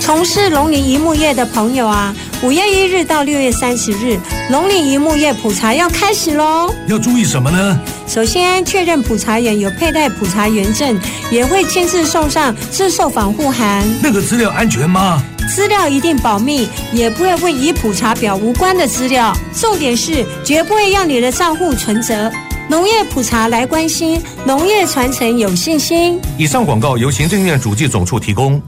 [0.00, 4.18] 从事农林一木业的朋友啊，五月一日到六月三十日，
[4.50, 6.74] 农林一木业普查要开始喽。
[6.88, 7.80] 要注意什么呢？
[8.06, 10.98] 首先确认普查员有佩戴普查员证，
[11.30, 13.86] 也会亲自送上自售防护函。
[14.02, 15.22] 那个资料安全吗？
[15.48, 19.36] 资料一定保密，也不会问与普查表无关的资料。
[19.54, 22.30] 重点是绝不会要你的账户存折。
[22.68, 26.20] 农业普查来关心，农业传承有信心。
[26.36, 28.60] 以上广告由行政院主计总处提供。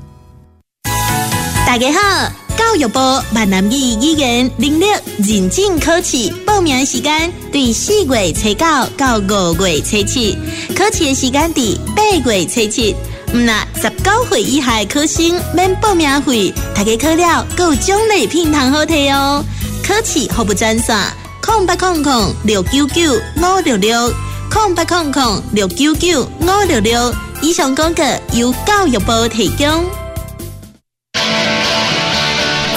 [1.66, 2.98] 大家好，教育部
[3.30, 4.84] 闽南语语言能力
[5.18, 8.66] 认证考试报名时间对四月初九
[8.96, 10.36] 到五月初七，
[10.74, 11.62] 考试的时间在
[11.94, 12.96] 八月初七。
[13.32, 19.44] 唔那十九岁以下考生免报名费，大家考了够奖励品通好摕哦。
[19.86, 20.96] 考试服务专线：
[21.40, 24.12] 空八空空六九九五六六
[24.50, 27.14] 空八空空六九九五六六。
[27.40, 29.84] 以上广告由教育部提供。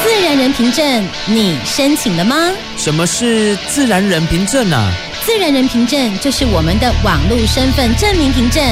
[0.03, 2.35] 自然人凭证，你申请了吗？
[2.77, 4.91] 什么是自然人凭证啊？
[5.25, 8.63] 自然人凭证就是我们的网络身份证明凭证。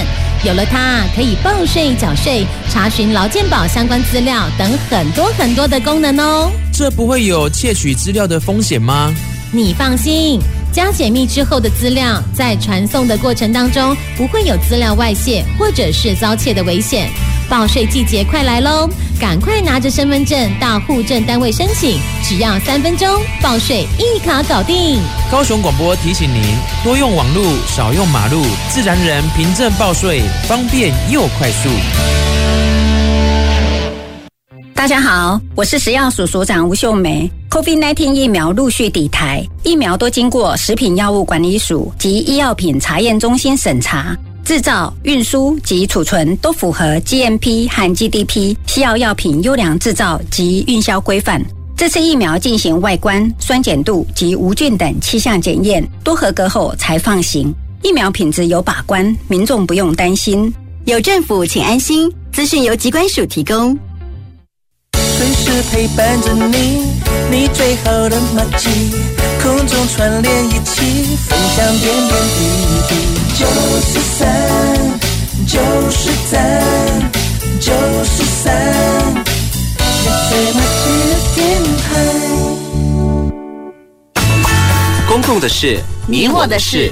[0.43, 6.51] 有了它，可以报税、缴税、查询劳健保相关资料等很多很多的功能哦。
[6.73, 9.13] 这不会有窃取资料的风险吗？
[9.51, 10.39] 你放心，
[10.71, 17.07] 加解密之后的资料，在传送的过程当中，不会有资料外泄或者是遭窃的危险。
[17.51, 23.05] 报税季节快来喽，赶快拿着身份证到户政单位申请，只要三分钟，
[23.41, 25.01] 报税一卡搞定。
[25.29, 26.41] 高雄广播提醒您：
[26.81, 31.67] 多用网路，少用马路，自然人凭证报税方便又快速。
[34.73, 37.29] 大家好，我是食药署署长吴秀梅。
[37.49, 44.15] COVID-19 疫苗陆续抵台，疫苗都经过食品药物管理署及医药品查验中心审查。
[44.43, 51.41] 制造、运输及储存都符合 GMP 和 GDP 西药药品优良制造及运销规范。
[51.77, 57.53] 这次疫苗进行外观、酸碱度及无菌等七项检验，都合格后才放行。
[57.81, 60.53] 疫苗品质有把关，民众不用担心。
[60.85, 62.11] 有政府，请安心。
[62.31, 63.77] 资讯由疾管署提供。
[65.21, 66.81] 随时陪伴着你，
[67.29, 68.89] 你最好的默契，
[69.39, 72.39] 空中串联一起，分享点点滴
[72.89, 72.95] 滴。
[73.37, 73.45] 九
[73.85, 74.25] 十三，
[75.45, 76.41] 九十三，
[77.59, 77.71] 九
[78.03, 78.49] 十三，
[79.77, 81.39] 你最默契的电
[81.77, 81.85] 台。
[85.07, 86.91] 公共的事，你我的事。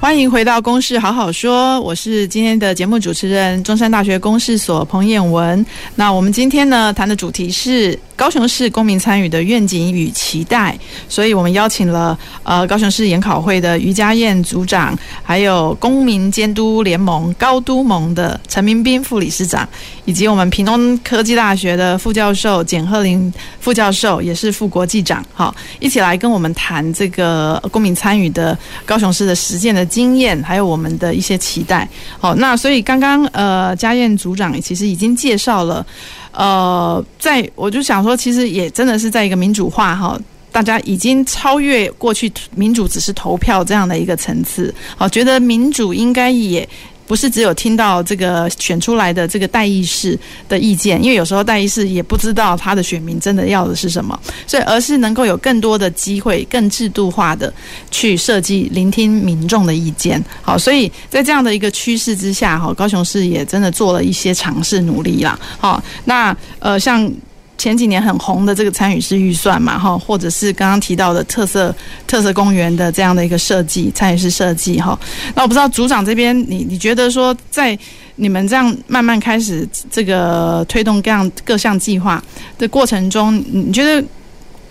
[0.00, 5.64] 欢迎回到《公事好好说》，我是今天的节目主持人，中山大学公事所彭燕文。
[5.96, 7.98] 那我们今天呢，谈的主题是。
[8.18, 10.76] 高雄市公民参与的愿景与期待，
[11.08, 19.68] 所以我们邀请了呃高雄市研考会的于家燕组长，还有公民监督联盟高都盟的陈明彬副理事长，
[20.04, 31.88] 以及我们屏东科技大学的副教授简鹤林副教授，也是副国际长，好，一起来跟我们谈这个公民参与的高雄市的实践的经验，还有我们的一些期待。
[32.20, 35.84] 好，那所以刚刚呃家燕组长其实已经介绍了。
[36.32, 40.16] 呃，在我就想说，其实也真的是在一个民主化哈，
[40.52, 46.68] 大家已经超越过去民主只是投票这样的一个层次，好，觉得民主应该也。
[47.08, 50.16] 不是只有听到这个选出来的这个代议士
[50.48, 54.16] 的意见，因为有时候代议士也不知道他的选民真的要的是什么，
[54.46, 57.52] 所以而是能够有更多的机会，更制度化的
[57.90, 60.22] 去设计聆听民众的意见。
[60.42, 65.38] 好，所以在这样的一个趋势之下，哈，高雄市也真的做了一些尝试努力啦。
[65.58, 67.10] 好，那呃像。
[67.58, 71.74] 前几年很红的这个参与式预算嘛，哈，或者是刚刚提到的特色
[72.06, 74.98] 特色公园的这样的一个设计，参与式设计，哈。
[75.34, 77.76] 那我不知道组长这边，你你觉得说，在
[78.14, 82.22] 你们这样慢慢开始这个推动各样各项计划
[82.56, 84.02] 的过程中，你觉得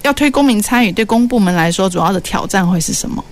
[0.04, 3.24] 要推公民参与，对公部门来说，主要的挑战会是什么？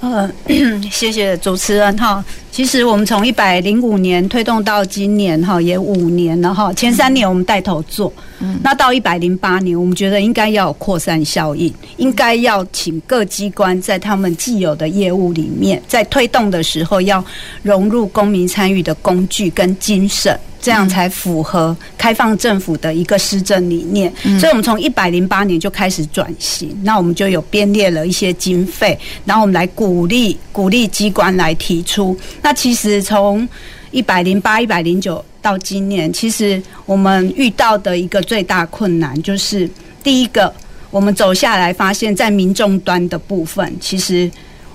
[0.00, 0.30] 呃，
[0.90, 2.24] 谢谢主持人哈。
[2.50, 6.72] 其实我们从一百零五年推动到今年哈，也五年了哈。
[6.72, 17.24] 前三年我们带头做，嗯，那到一百零八年，我们觉得应该要有扩散效应，应该要请各机关在他们既有的业务里面，在推动的时候要
[17.62, 20.36] 融入公民参与的工具跟精神。
[20.60, 24.12] 这样才符合开放政府的一个施政理念。
[24.40, 32.18] 所以，我们从一百零八年就开始转型，那我们就有编列了一些经费，然后我们来鼓励鼓励机关来提出。
[32.42, 33.48] 那其实从
[33.90, 39.68] 一百零八、一百零九到今年，其实我们遇到的一个最大困难就是，
[40.02, 40.52] 第一个，
[40.90, 44.30] 我们走下来发现，在民众端的部分，其实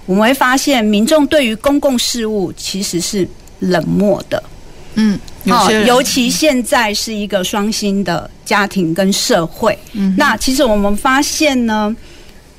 [0.06, 3.28] 我们会发现，民众对于公共事务其实是
[3.60, 4.42] 冷漠的。
[4.96, 9.78] 嗯，好，尤其现在是一个双薪的家庭跟社会。
[9.94, 11.96] 嗯，那其实我们发现呢，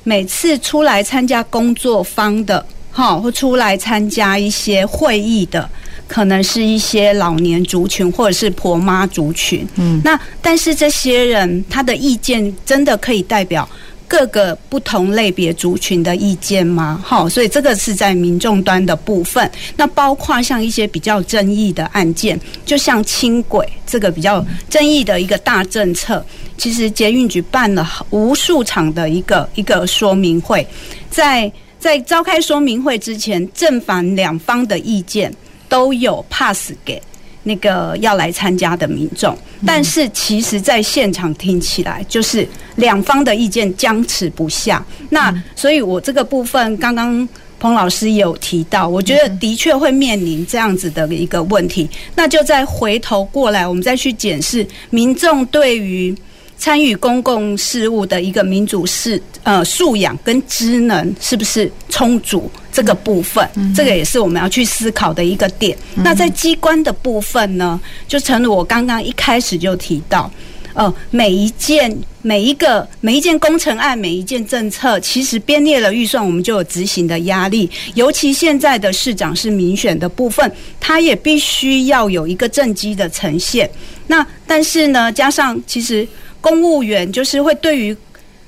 [0.03, 5.69] 每次出来参加工作方的，哈，或出来参加一些会议的。
[6.07, 9.67] 可能是一些老年族群，或者是婆妈族群。
[9.73, 13.67] 嗯，那但是这些人他的意见真的可以代表
[14.07, 17.01] 各个不同类别族群的意见吗？
[17.03, 19.49] 好，所以这个是在民众端的部分。
[19.75, 26.23] 那包括像一些比较争议的案件，就像轻轨这个比较争议的一个大政策，
[26.55, 30.65] 其实捷运局办了无数场的一个一个说明会，
[31.09, 31.51] 在
[31.85, 35.31] 在召开说明会之前，正反两方的意见。
[35.67, 37.01] 都有 pass 给
[37.43, 44.83] 那个要来参加的民众，但是其实在现场听起来就是两方的意见僵持不下。
[45.09, 47.27] 那所以，我这个部分刚刚
[47.59, 51.87] 彭老师也有提到，我觉得的确会面临这样子的一个问题。
[52.15, 56.15] 那就再回头过来，我们再去检视民众对于。
[56.57, 62.49] 参与公共事务的一个民主是呃素养跟职能是不是充足？
[62.71, 65.77] 这个部分，这个也是我们要去思考的一个点。
[65.95, 70.29] 那在机关的部分呢，就诚如我刚刚一开始就提到，
[70.73, 77.71] 呃，每一件、每一个、每一件工程案、每一件政策，其实编列了预算，我们就有执行的压力。
[77.93, 83.69] 尤其现在的市长是民选的部分，他也必须要有一个政绩的呈现。
[84.07, 86.05] 那但是呢，加上其实。
[86.45, 87.97] 公务员就是会对于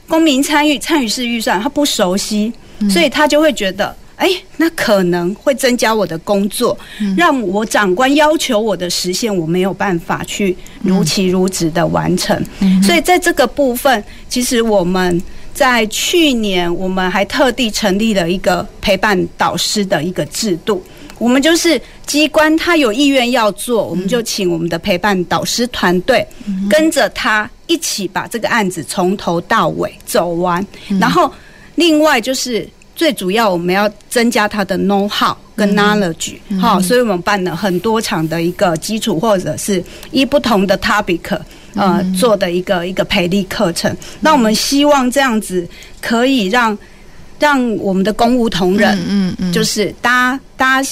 [0.07, 2.53] 公民参与参与式预算他不熟悉，
[2.91, 6.77] 所以他就会觉得，哎，那可能会增加我的工作，
[7.17, 12.39] 让我长官要求我的实现，我没有办法去如期如职的完成。
[12.83, 15.19] 所以在这个部分，其实我们
[15.55, 20.83] 在去年我们还特地成立了一个陪伴导师的一个制度。
[21.19, 26.25] 我们就是机关，他有意愿要做，我们就请我们的陪伴导师团队
[26.69, 30.65] 跟着他一起把这个案子从头到尾走完。
[30.99, 31.31] 然后，
[31.75, 41.39] 另外就是最主要，我们要增加他的 know how 跟 knowledge，好，所以我们办了很多场的一个基础或者是一不同的 topic
[41.73, 43.95] 呃做的一个一个培力课程。
[44.19, 45.67] 那我们希望这样子
[45.99, 46.77] 可以让。
[47.39, 50.89] 让我们的公务同仁，嗯嗯，就是大家大家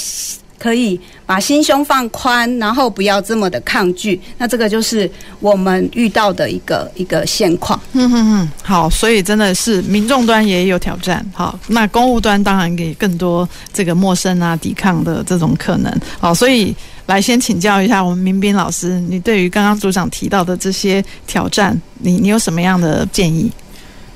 [0.58, 4.20] 可以把心胸放宽，然后不要这么的抗拒。
[4.38, 7.80] 那这个就是我们遇到的一个一个现况。
[7.94, 11.24] 嗯嗯嗯，好，所以真的是民众端也有挑战。
[11.34, 15.94] 好，那公务端当然给更多这个陌生啊、抵抗的这种可能。
[16.20, 16.74] 好，所以
[17.06, 23.52] 来先请教一下我们明彬老师，你对于刚刚组长提到的这些挑战，你你有什么样的建议？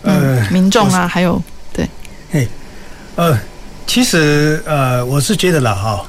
[0.03, 1.39] 嗯，民众啊，还有。
[2.32, 2.47] 嘿，
[3.15, 3.36] 呃，
[3.88, 6.05] 其实呃，我是觉得了哈，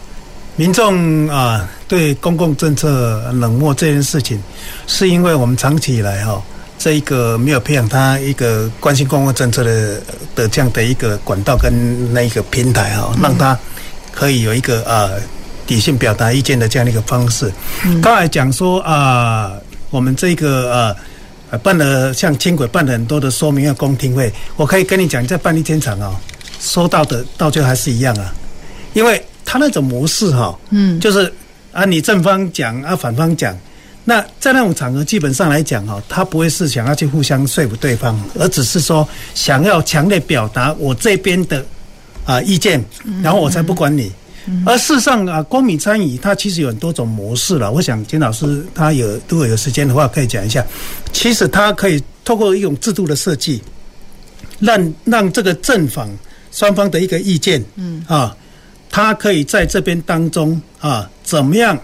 [0.54, 4.38] 民众啊对公共政策冷漠这件事情，
[4.86, 6.42] 是因为我们长期以来哈，
[6.78, 9.98] 这一个没有培养他一个关心公共政策的
[10.34, 11.72] 的这样的一个管道跟
[12.12, 13.58] 那一个平台哈，让他
[14.12, 15.18] 可以有一个呃
[15.68, 17.50] 理性表达意见的这样的一个方式。
[18.02, 19.52] 刚才讲说啊，
[19.88, 20.96] 我们这个呃。
[21.58, 26.14] 办了像轻轨办了很多的说明和公听会，我可以跟你讲，在办一天场哦，
[26.60, 28.32] 收到的到最后还是一样啊，
[28.92, 31.32] 因为他那种模式哈，嗯，就是
[31.72, 33.56] 啊，你正方讲啊，反方讲，
[34.04, 41.64] 那在那种场合基本上来讲哦，他不会是想要去互相说服对方，而只是说想要强烈表达我这边的
[42.24, 42.84] 啊意见，
[43.22, 44.10] 然后我才不管你。
[44.66, 47.70] 而事实上啊，公民参与它其实有很多种模式了。
[47.70, 50.64] 我想金老师他有如果有时间的话，可以讲一下。
[51.12, 53.62] 其实它可以透过一种制度的设计，
[54.58, 56.08] 让让这个正反
[56.50, 58.34] 双方的一个意见，嗯啊，
[58.90, 61.78] 他可以在这边当中啊，怎么样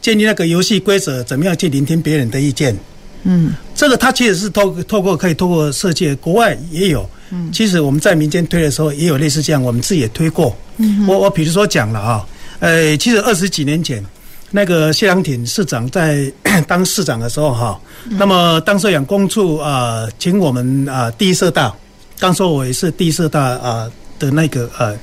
[0.00, 2.78] 建立那个游戏规则，怎么样去聆听别人的意见，
[3.24, 7.08] 嗯，这个它其实是透透过可以透过设计，国外也有。
[7.30, 10.56] 嗯，其实我们在民间推的时候也有类似这样，我们自己也推过。
[10.78, 12.26] 嗯，我我比如说讲了啊，
[12.60, 14.04] 呃，其实二十几年前，
[14.50, 16.32] 那个谢长廷市长在
[16.66, 21.74] 当市长的时候哈，那么当时养工处啊，请我们啊第一社大，
[22.18, 24.96] 当时我也是第一社大啊的那个呃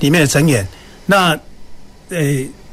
[0.00, 0.66] 里面的成员，
[1.06, 1.38] 那
[2.08, 2.18] 呃。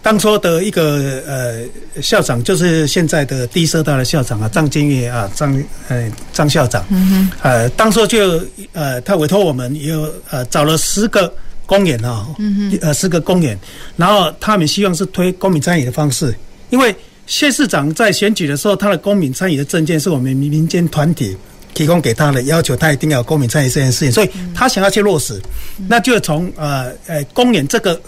[0.10, 8.44] 当初的一个呃校长，就是现在的第一社大的校长啊，张金月啊，张呃张校长，嗯哼，呃，当初就
[8.74, 11.32] 呃他委托我们有呃找了十个
[11.68, 13.56] 公园啊，嗯哼，呃十个公园，
[13.98, 16.34] 然后他们希望是推公民参与的方式，
[16.72, 16.96] 因为
[17.28, 21.38] 谢市长在选举的时候，他的公民参与的证件是我们民民间团体
[21.76, 25.40] 提供给他的，要求他一定要公民参与这件事情，所以他想要去落实，
[25.88, 28.02] 那就从呃呃公演这个。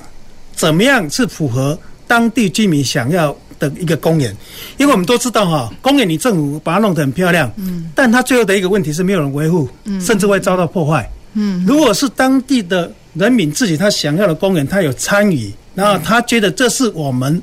[0.53, 1.79] 怎么样是符合
[2.11, 4.35] 当地居民想要的一个公园？
[4.75, 11.65] 因为我们都知道哈，公园你政府把它弄得很漂亮，嗯，但它最后的一个问题是没有人维护，嗯，甚至会遭到破坏，嗯。
[11.65, 17.41] 如果是当地的人民自己他想要的公园，他有参与，然后他觉得这是我们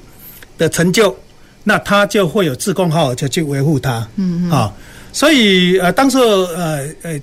[0.58, 1.16] 的成就，
[1.64, 4.70] 那他就会有自工号就去维护它，嗯啊。
[5.14, 7.18] 所以呃，当时呃呃，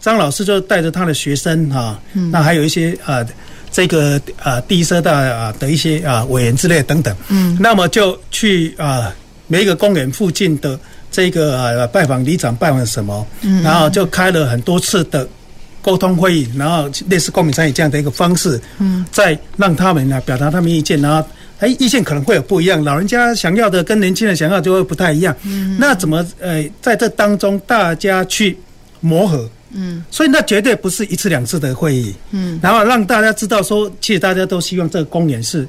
[0.00, 1.98] 张老师就带着他的学生哈，
[2.30, 3.26] 那还有一些呃。
[3.72, 9.14] 这个啊、呃，第一社大啊的一些啊委员之类等等，嗯，那么就去啊
[9.46, 10.78] 每一个公园附近的
[11.10, 15.26] 这个啊拜访里长，拜访什么，嗯，然后就开了很多次的
[15.82, 21.26] 沟通会议，然后类似公民参与这样的一个方式，嗯，再让他们呢表达他们意见，然后
[21.60, 28.58] 哎意见可能会有不一样，老人家想要的跟年轻人想要就会不太一样，嗯，那怎么呃在这当中大家去
[29.00, 29.48] 磨合？
[29.72, 35.62] 嗯，所以那绝对不是一次两次的会议，嗯，然后让大家知道说，其实大家都希望这个公园是，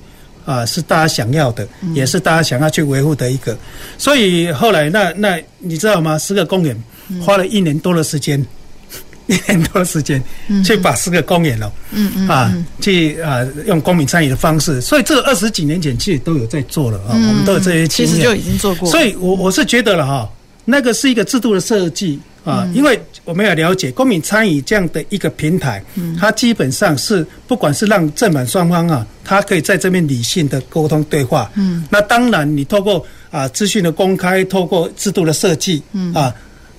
[0.43, 3.55] 啊、呃，是大家想要的，也是大家想要去维护的一个。
[3.99, 6.17] 所以后来那那你知道吗？
[6.17, 6.75] 十个公园
[7.21, 8.43] 花了一年多的时间，
[9.27, 10.19] 一年多的时间
[10.65, 14.81] 去把十个公园了，嗯嗯啊，去啊用公民参与的方式。
[14.81, 18.89] 所以这个二十几年前其实都有在做了啊，我们都有这些经验，其实就已经做过。
[18.89, 20.29] 所以我我是觉得了哈，
[20.65, 22.19] 那个是一个制度的设计。
[22.43, 25.81] 啊，因为我们要了解公民参与这样的一个平台，
[26.19, 31.49] 它基本上是不管是让正反双方啊，它可以在这边理性的沟通对话。
[31.53, 36.33] 嗯，那当然你透过啊资讯的公开，透过制度的设计，嗯啊，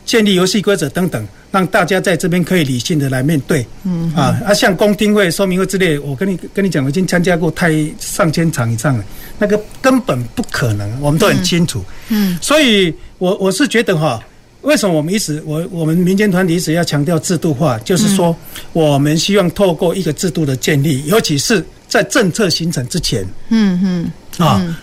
[0.04, 3.64] 建立游戏规则等等，让大家在这边可以理性的来面对。
[3.84, 7.70] 嗯啊，啊像公听会、说明会之类，我跟你跟你讲，我已经参加过太
[8.00, 9.04] 上千场以上了，
[9.38, 11.84] 那个根本不可能，我们都很清楚。
[12.08, 14.20] 嗯，所以我我是觉得哈。
[14.62, 17.78] 为什么我们一直我我们民间团体一直要强调制度化？
[17.80, 18.34] 就是说，
[18.72, 24.78] 我们希望透过一个制度的建立，尤其是在政策形成之前，嗯嗯啊，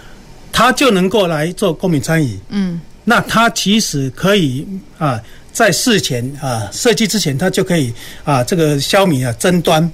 [0.52, 2.38] 他就能够来做公民参与。
[2.50, 4.68] 嗯，那他其实可以
[4.98, 5.20] 啊，
[5.54, 9.90] 在事前啊设计之前，他就可以啊这个消弭啊争端，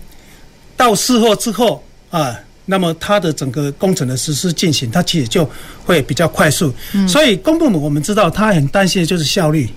[0.75, 5.49] 到事后之后啊，那么它的整个工程的实施进行，它其实就
[5.83, 6.73] 会比较快速。
[6.93, 9.69] 嗯，所以公部门我们知道，他很担心的就是效率。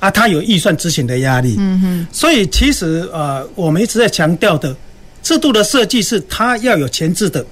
[0.00, 4.76] 啊，他有预算执行的压力，嗯哼，所以其实呃，我们一直在强调的
[5.22, 7.46] 制度的设计是它要有前置的，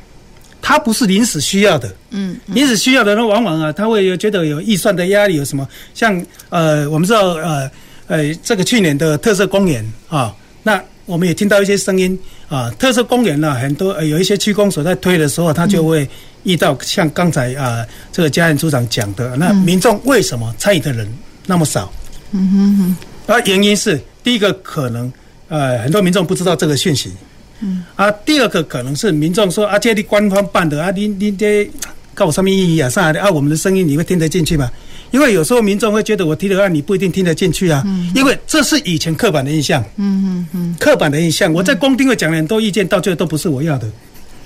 [0.61, 5.67] 它不是临时需要的，嗯，临时需要的人，往往啊，他会有觉得有预算的压力，有什么？
[5.95, 7.71] 像呃，我们知道呃
[8.09, 10.35] 呃，这个去年的特色公园啊，
[10.65, 10.83] 那
[11.13, 16.09] 我们也听到一些声音啊，特色公园呢，很多有一些区公所在推的时候，他就会
[16.45, 21.07] 遇到像刚才啊这个嘉彦组长讲的，那民众为什么参与的人
[21.45, 21.93] 那么少？
[22.31, 22.97] 嗯哼
[23.27, 25.13] 哼，啊，原因是第一个可能，
[25.49, 27.13] 呃，很多民众不知道这个讯息，
[27.61, 31.71] 嗯，啊，第二个可能是民众说啊，这里官方办的啊，你你这
[32.15, 32.89] 告我什么意义啊？
[32.89, 34.71] 上来的啊，我们的声音你会听得进去吗？
[35.13, 43.89] 因为有时候民众会觉得我提的案你不一定听得进去啊，嗯，因为这是以前刻板的印象，嗯嗯嗯，刻板的印象，我在公听会讲了很多意见，到最后都不是我要的。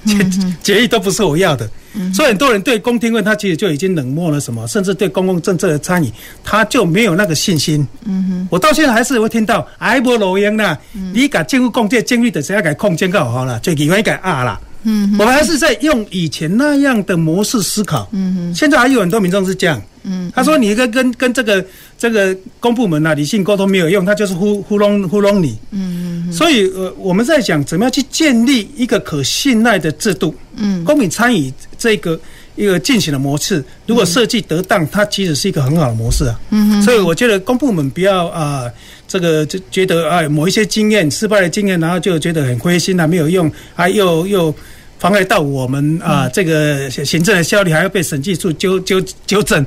[0.62, 1.68] 决议都不是我要的，
[2.14, 6.08] 所以很多人对公听会他其实就已经冷漠了，什么，甚至对公共政策的参与，
[6.44, 7.84] 他就没有那个信心。
[8.04, 10.78] 嗯哼，我到现在还是会听到，哎，无路用啦，
[11.12, 14.60] 你甲政府讲这经费的谁要改控监告好了，最喜欢改啊啦。
[14.84, 18.08] 嗯，我们还是在用以前那样的模式思考。
[18.12, 19.80] 嗯哼，现在还有很多民众是这样。
[20.04, 21.64] 嗯，他说你跟跟跟这个
[21.98, 25.58] 这个公部门啊理性沟通没有用，他就是糊糊弄糊弄你。
[25.72, 30.34] 嗯嗯，所以呃我们在讲怎么样去建立一个可信赖的制度。
[30.56, 32.18] 嗯，公民参与这个
[32.57, 36.40] 一个进行的模式，如果设计得当，它其实是一个很好的模式啊。
[36.50, 38.68] 嗯，所以我觉得公部门不要啊
[39.07, 44.54] 这个就觉得啊某一些经验失败的经验，然后就觉得很灰心啊没有用啊又又。
[44.98, 49.64] 妨碍到我们啊，这个行政的效率，还要被审计处纠纠纠正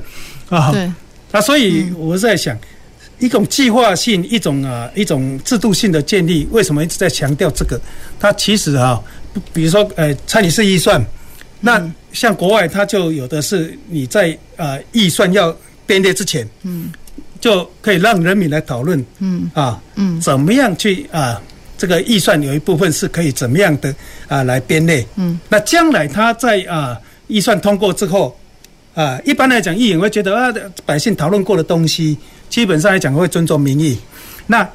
[0.48, 0.72] 啊。
[0.72, 0.92] 对。
[1.30, 2.58] 啊，所以我在想，
[3.20, 7.80] 一种计划性，一种啊，一种制度性的建立，为什么一直在强调这个？
[8.18, 9.00] 它其实啊，
[9.52, 11.00] 比如说呃，参与式预算，
[11.60, 15.54] 那像国外，它就有的是你在啊预算要
[15.86, 16.90] 编列之前，嗯，
[17.38, 21.40] 就可以让人民来讨论，嗯啊，嗯，怎么样去啊？
[21.76, 23.94] 这个预算有一部分是可以怎么样的
[24.28, 25.06] 啊来编列？
[25.16, 26.98] 嗯，那将来他在啊
[27.28, 28.36] 预算通过之后，
[28.94, 30.52] 啊，一般来讲，议员会觉得啊，
[30.84, 33.98] 百姓讨论过的东西，基本上来讲会尊重民意。
[34.46, 34.68] 那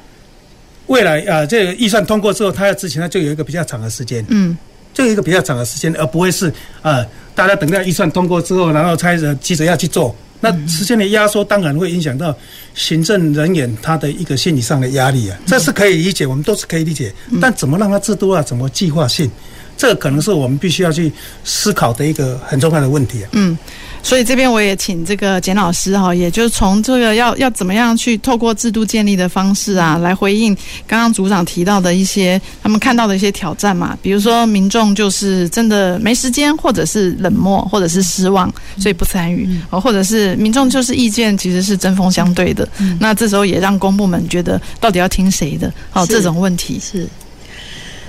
[0.86, 4.24] 未来啊，这个预算通过之后，他要执行，他就有一个比较长的时间。
[4.28, 4.56] 嗯。
[4.96, 10.16] 就一个比较长的时间，而不会是呃，大家等到预算通过之后，然后才急着要去做。
[10.40, 12.34] 那时间的压缩当然会影响到
[12.74, 17.12] 行政人员他的一个心理上的压力啊，这是可以理解，我们都是可以理解。
[17.42, 19.30] 但怎么让他制度啊，怎么计划性，
[19.76, 21.12] 这可能是我们必须要去
[21.44, 23.28] 思考的一个很重要的问题啊。
[23.32, 23.56] 嗯。
[24.02, 30.54] 所以这边我也请这个简老师哈，也就是从这个要要怎么样去透过制度建立的方式啊，来回应
[30.86, 33.98] 刚刚组长提到的一些他们看到的一些挑战嘛。
[34.00, 38.48] 比如说民众就是真的没时间，或者是冷漠，或者是失望，
[38.78, 42.68] 所以不参与，哦，或者是民众就是意见其实是针锋相对的。
[43.00, 45.72] 那这时候也让公部门觉得到底要听谁的？
[45.92, 47.08] 哦，这种问题是。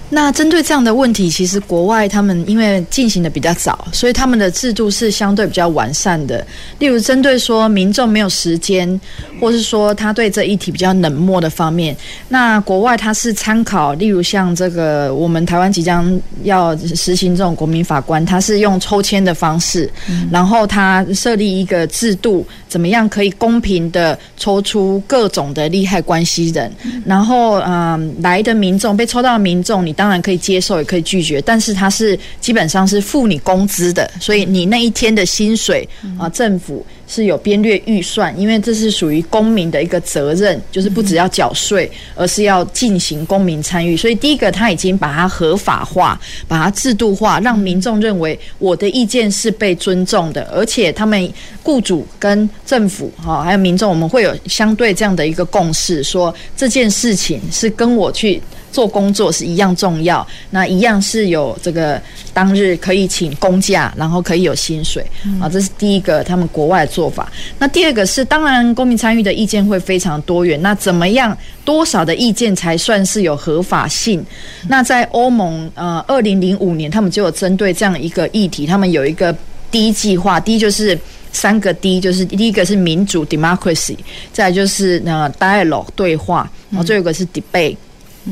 [0.10, 6.46] 那针对这样的问题，其实国外他们因为进行的比较早，所以他们的制度是相对比较完善的。
[6.80, 9.00] 例如，针对说民众没有时间，
[9.42, 11.94] 或是说他对这议题比较冷漠的方面，
[12.30, 19.92] 那国外他是参考，例如像这个我们台湾即将要实行这种国民法官，他是用抽签的方式，
[20.32, 26.72] 然后他设立一个制度，怎么样可以公平的抽出各种的利害关系人，
[27.06, 29.97] 然后嗯，来的民众被抽到的民众你。
[29.98, 35.90] 当然可以接受，也可以拒绝，但是它是基本上是付你工资的，所以你那一天的薪水
[36.20, 43.98] 啊，政府是有编列预算，因为这是属于公民的一个责任，就是不只要缴税，而是要进行公民参与。
[43.98, 51.34] 所以第一个，他已经把它合法化，把它制度化，让民众认为我的意见是被尊重的，而且他们
[51.64, 58.40] 雇主跟政府哈，还有民众，我们会有相对这样的一个共识，说这件事情是跟我去。
[58.78, 62.00] 做工作是一样重要，那一样是有这个
[62.32, 65.04] 当日可以请公假，然后可以有薪水
[65.42, 67.28] 啊，这是第一个他们国外的做法。
[67.58, 70.62] 那第二个是，当然公民参与的意见会非常多元。
[70.62, 74.24] 那怎么样多少的意见才算是有合法性？
[74.68, 79.36] 那在欧盟呃，二零零五年他们就有针对这样一个议题，他们有一个
[79.72, 80.96] D 计划，D 就是
[81.32, 83.98] 三个 D，就是第一个是民主 （democracy），
[84.32, 87.76] 再来就是呃 dialogue 对话，然后最后一个是 debate。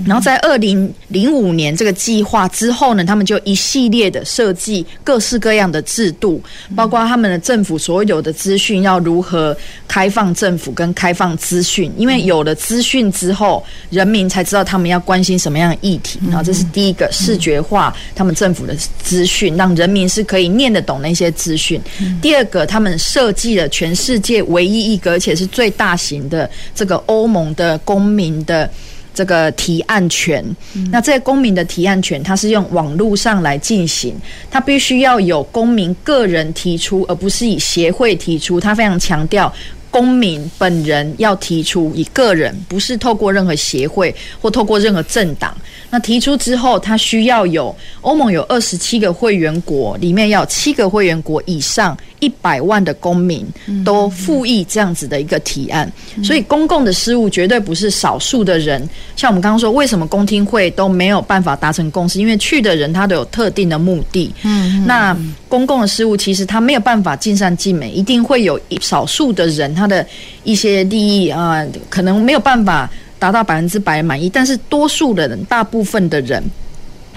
[0.05, 6.41] 然后在二零零五年这个计划之后呢，他们就一系列的设计各式各样的制度，
[6.75, 9.55] 包括他们的政府所有的资讯要如何
[9.87, 16.19] 开放政府跟开放资讯，因为有了资讯之后，人民才知道他们要关心什么样的议题。
[16.27, 21.81] 然后这是第一个视觉化他们政府的资讯，让人民是可以念得懂那些资讯。
[22.21, 28.69] 第二个，他们设计了全世界唯一一个而且是最大型的这个欧盟的公民的。
[29.15, 30.43] 这个提案权，
[30.91, 34.13] 那这个公民的提案权，它是用网络上来进行，
[34.51, 38.59] 它必须要有公民个人提出，而不是以协会提出。
[38.59, 39.51] 它非常强调。
[39.95, 45.55] 公民本人要提出，以个人不是透过任何协会或透过任何政党。
[45.89, 53.47] 那提出之后，他需要有欧盟有二十七个会员国，里面要有七个会员国以上一百万的公民
[53.85, 55.89] 都附议这样子的一个提案。
[56.21, 58.85] 所以公共的事务绝对不是少数的人。
[59.15, 62.19] 像我们刚刚说，为什么公听会都没有办法达成共识？
[62.19, 64.33] 因为去的人他都有特定的目的。
[64.43, 65.17] 嗯，那
[65.47, 69.84] 公共的事务其实他没有办法尽善尽美，一定会有一少数的人他。
[69.85, 70.05] 他的
[70.43, 76.43] 一些利益啊，可能没有办法达到百分之百满意，但是多数的人，大部分的人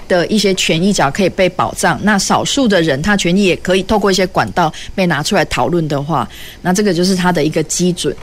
[0.09, 6.27] 的一些权益只要可以被保障，那少数的人他权益也可以透过一些管道被拿出来讨论的话，
[6.61, 8.13] 那这个就是他的一个基准。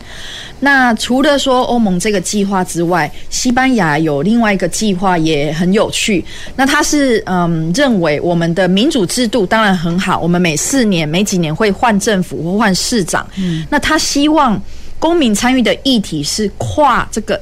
[0.61, 6.22] 那除了说欧盟这个计划之外，西班牙有另外一个计划也很有趣。
[6.57, 14.61] 那他是嗯认为我们的民主制度当然很好，我们每四年每几年会换政府或换市长，嗯，那他希望
[14.99, 17.41] 公民参与的议题是跨这个。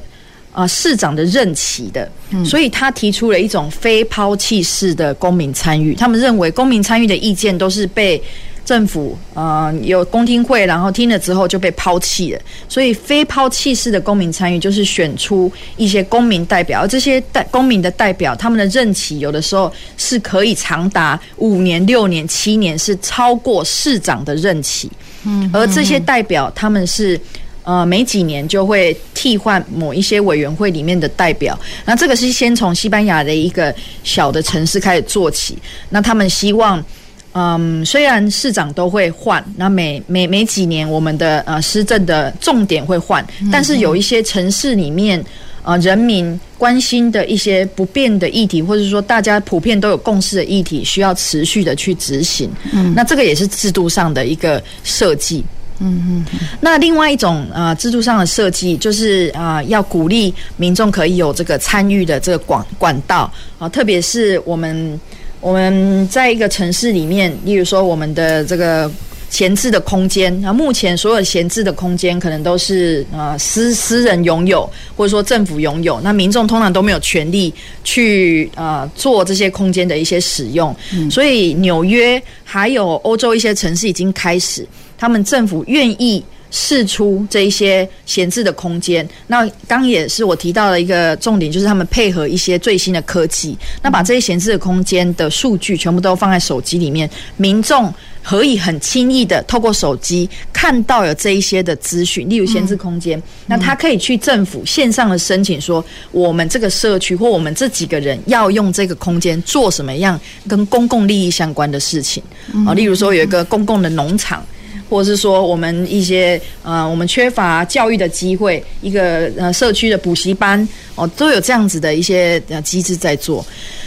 [0.55, 2.09] 啊，市长的任期的，
[2.44, 5.96] 所以他提出了一种非抛弃式的公民参与。
[5.96, 8.22] 他们认为公民参与的意见都是被
[8.64, 12.40] 政府啊、呃、有公听会，然后听了之后就被抛弃了。
[12.68, 24.88] 所以非抛弃式的公民参与就是选出一些公民代表，而这些代公民的代表，他们的任期有的时候是可以长达五年、六年、七年，是超过市长的任期。
[25.24, 27.20] 嗯，而这些代表他们是。
[27.64, 31.58] 呃，每几年就会替换某一些委员会里面的代表。
[31.84, 35.58] 那这个是先从西班牙的一个小的城市开始做起。
[35.88, 36.84] 那他们希望，
[37.32, 45.24] 嗯，虽然市长都会换，那每每每几年我们的呃施政的重点会换，但是有一些城市里面。
[45.66, 52.50] 呃人民关心的一些不变的议题，或者说大家普遍都有共识的议题，需要持续的去执行。
[52.74, 55.42] 嗯，那这个也是制度上的一个设计。
[55.81, 56.25] 嗯嗯，
[56.61, 65.01] 那另外一种呃制度上的设计，就是啊、要鼓励民众可以有这个参与的这个管管道啊、特别是我们
[65.41, 68.91] 我们在一个城市里面，例如说我们的这个
[69.29, 77.53] 闲置的空间，那目前所有闲置的空间可能都是呃私私人拥有，或者说政府拥有，那民众通常都没有权利
[77.83, 84.64] 去呃做这些空间的一些使用，嗯、所以纽约还有欧洲一些城市已经开始。
[84.97, 97.92] 他们政府愿意释出这一些闲置的空间，那刚也是我提到的一个重点，就是他们配合一些最新的科技，那把这些闲置的空间的数据全部都放在手机里面，民众
[98.22, 112.22] 可以很轻易的透过手机看到有这一些的资讯，例如闲置空间，那他可以去政府线上的申请说，我们这个社区或我们这几个人要用这个空间做什么样跟公共利益相关的事情。
[112.64, 114.47] 啊，例如说有一个公共的农场。
[114.95, 123.45] 或者是说，我们一些呃，我们缺乏教育的机会，一个呃社区的补习班哦，都有这样子的一些呃机制在做。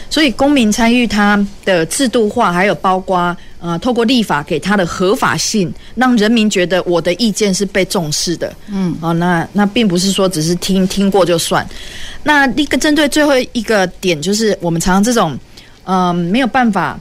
[0.10, 8.54] 所以，公民参与它的制度化，还有包括呃，透过立法给它的合法性，让人民觉得我的意见是被重视的。
[8.70, 11.66] 嗯，哦，那那并不是说只是听听过就算。
[12.24, 15.32] 那一个针对最后一个点，就是我们常常这种
[15.86, 17.00] 嗯、呃，没有办法。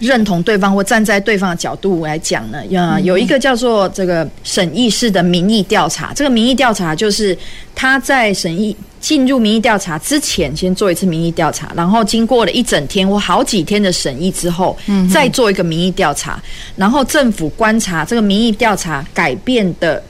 [0.00, 6.12] 认同对方或站在对方的角度来讲呢，呃，有一个叫做这个审议式的民意调查。
[6.14, 7.36] 这个民意调查就是
[7.74, 14.76] 他在审议进入民意调查之前，先做一次民意调查，然后经过了一整天或好几天的审议之后，
[15.12, 16.40] 再做一个民意调查，
[16.76, 20.02] 然后政府观察这个民意调查改变的。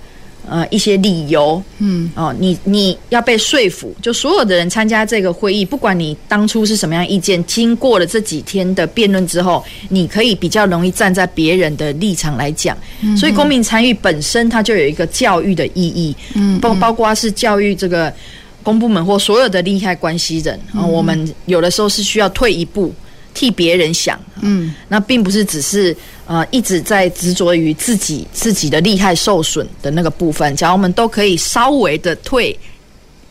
[0.50, 12.76] 呃，一些理由，嗯，哦，你你要被说服，就所有的人参加这个会议，不管你当初是什么样意见，经过了这几天的辩论之后，你可以比较容易站在别人的立场来讲。
[13.02, 18.12] 嗯，所以公民参与本身它就有一个教育的意义，嗯，包包括是教育这个
[18.62, 22.92] 公部门或所有的利害关系人啊，我们有的时候是需要退一步。
[23.38, 32.58] 替别人想，嗯，那并不是只是呃一直在执着于自己自己的利害受损的那个部分，假如我们都可以稍微的退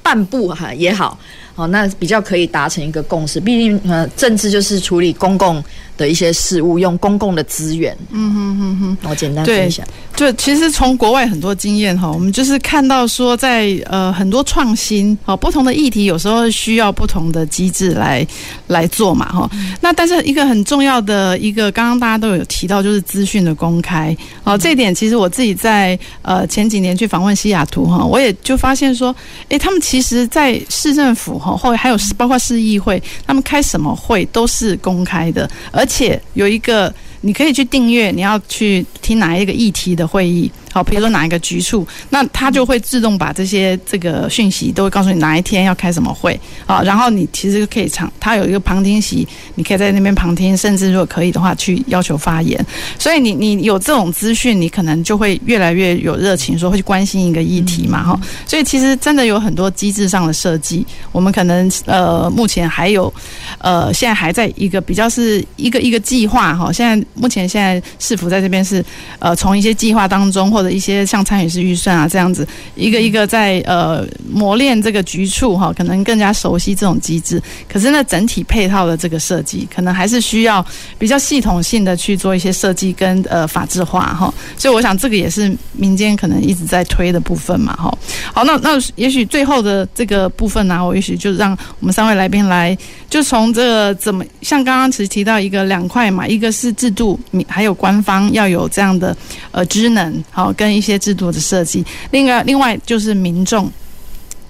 [0.01, 1.19] 半步哈也好，
[1.55, 3.37] 哦，那比较可以达成一个共识。
[3.37, 5.61] 毕竟呃，政治就是处理公共
[5.97, 7.97] 的一些事物，用公共的资源。
[8.11, 9.85] 嗯哼哼哼，我简单分享。
[10.15, 18.25] 就其实从国外很多经验哈，我们就是看到说在，在呃很多创新哦，不同的议题有时候需要不同的机制来
[18.67, 19.49] 来做嘛哈。
[19.79, 24.57] 那但是一个很重要的一个，刚刚大家都有提到，就是资讯的公开哦。
[24.57, 29.15] 这一点其实我自己在呃前几年去访问西雅图哈，我也就发现说，
[29.49, 40.51] 诶，他们其实，在市政府哈，或还有包括市议会，他们开什么会都是公开的，而而且有一个，你可以去订阅，你要去听哪一个议题的会议。
[40.77, 52.63] 好，比如说哪一个局处，那它就会自动把这些这个讯息都会告诉你哪一天要开什么会啊，然后你其实可以场，它有一个旁听席，你可以在那边旁听，甚至如果可以的话去要求发言。
[52.99, 58.19] 所以你你有这种资讯，你可能就会越来越有热情，说会去关心一个议题嘛，哈。
[58.45, 63.11] 所以其实真的有很多机制上的设计，我们可能呃目前还有
[63.57, 66.71] 呃现在还在一个比较是一个一个计划哈。
[66.71, 68.85] 现在目前现在市府在这边是
[69.17, 77.41] 呃从一些计划当中或者一些像参与式预算啊这样子，一个一个在呃磨练这个局处哈，可能更加熟悉这种机制。
[77.67, 80.65] 可是呢，整体配套的这个设计，可能还是需要
[80.97, 84.33] 比较系统性的去做一些设计跟呃法制化哈。
[84.57, 87.97] 所以我想这个也是民间可能一直在推的部分嘛哈。
[88.33, 92.77] 好，那那也许最后的这个部分呢、我也许就让我们三位来宾来，
[93.09, 99.15] 就从这个怎么像刚刚其实提到一个两块嘛，一个是制度，还有官方要有这样的
[99.51, 100.53] 呃职能好。
[100.57, 103.71] 跟一些制度的设计，另外另外就是民众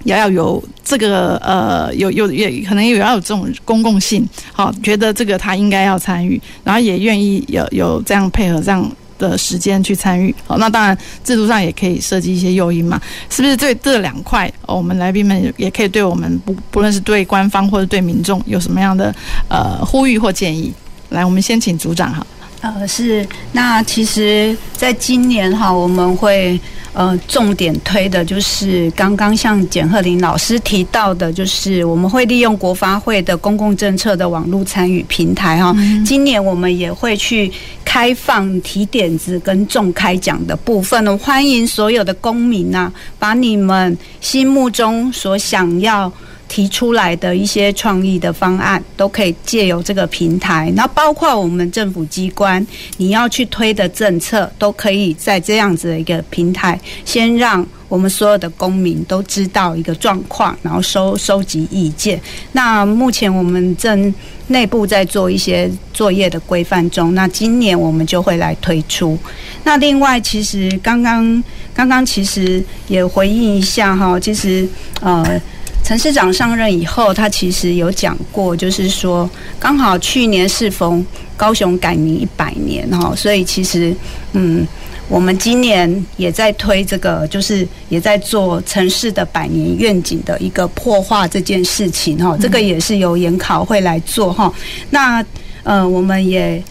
[0.04, 8.90] 也要有这个呃，有有也可能也要有这种公共性，好，觉得这个他应该要参与，然后也愿意有有这样配合这样
[9.20, 13.58] 的时间去参与，好，那当然制度上也可以设计一些诱因嘛，是不是？
[13.58, 19.14] 对这两块，我们来宾们也可以对我们不不论是对官方或者对民众有什么样的
[19.50, 20.72] 呃呼吁或建议？
[21.10, 22.26] 来，我们先请组长哈。
[22.62, 26.60] 呃，是，那其实，在今年哈，我们会
[26.94, 35.76] 呃重点推的就是刚刚像简鹤林老师提到的，就是我们会利用国发会的公共政策的网络参与平台哈。
[36.06, 37.52] 今年我们也会去。
[37.90, 46.12] 开放提点子跟重开讲的部分，我欢迎所有的公民啊，把你们心目中所想要
[46.48, 50.72] 提出来的一些创意的方案，都可以借由这个平台。
[50.76, 52.66] 那包括我们政府机关，
[52.98, 62.20] 你要去推的政策，都可以在这样子的一个平台，先让我们所有的公民都知道一个状况，然后收收集意见。
[62.54, 64.14] 那目前我们正
[64.48, 69.18] 内部在做一些作业的规范中，那今年我们就会来推出。
[69.64, 71.44] 那另外，其实刚刚
[71.74, 74.68] 刚刚其实也回应一下哈，其实
[75.02, 75.40] 呃。
[75.88, 81.06] 陈市长上任以后，他其实有讲过，就是说刚好去年适逢
[81.38, 83.96] 高雄改名一百年哈，所以其实
[84.34, 84.68] 嗯，
[85.08, 94.54] 我们今年也在推这个，就是也在做城市的百年愿景的一个破化这件事情哈，这个也是由研考会来做哈。
[94.90, 95.26] 那
[95.64, 96.62] 呃，我们也。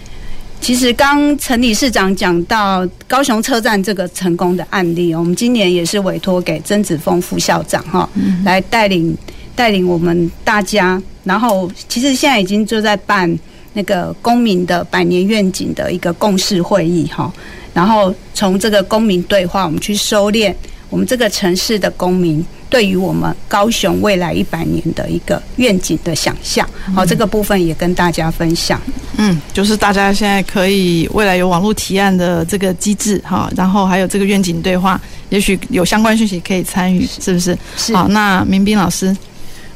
[0.60, 8.08] 其实刚陈理事长讲到高雄车站这个成功的案例，我们今年也是委托给曾子峰副校长哈，
[8.44, 9.16] 来带领
[9.54, 11.00] 带领我们大家。
[11.22, 13.38] 然后其实现在已经就在办
[13.74, 17.32] 那个公民的百年愿景的一个共识会议哈。
[17.72, 20.52] 然后从这个公民对话，我们去收敛
[20.90, 22.44] 我们这个城市的公民。
[22.68, 28.80] 对于我们高雄未来一百年的一个愿景的想象，好，这个部分也跟大家分享。
[29.16, 37.56] 嗯，就是大家现在可以未来有网络提案的这个机制哈，然后还有这个愿景对话，也许有相关讯息可以参与，是不是？
[37.76, 37.94] 是。
[37.94, 39.16] 好，那明彬老师，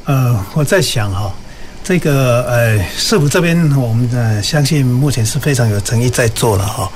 [0.05, 1.33] 呃，我在想哈，
[1.83, 6.91] 这个呃，市府这边我们呃相信目前是非常有诚意在做了哈，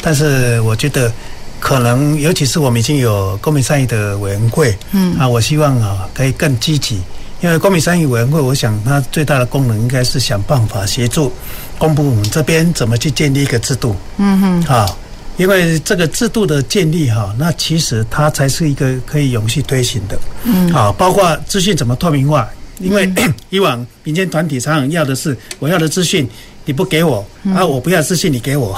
[0.00, 1.12] 但是我觉得。
[1.60, 7.00] 可能，尤其是我们已经有公民参与的委员会，嗯，啊，我希望啊可以更积极，
[7.42, 11.30] 因为公民参与委员会，我想它最大的功能应该是想办法协助
[11.78, 14.96] 公部门这边怎么去建立一个制度，嗯哼，啊，
[15.36, 22.48] 因为这个制度的建立哈，那其实它才是一个可以永续推行的，嗯，啊，包括资讯怎么透明化，
[22.80, 23.08] 因为
[23.50, 26.28] 以往民间团体常常要的是我要的资讯
[26.64, 28.76] 你不给我，啊，我不要资讯你给我，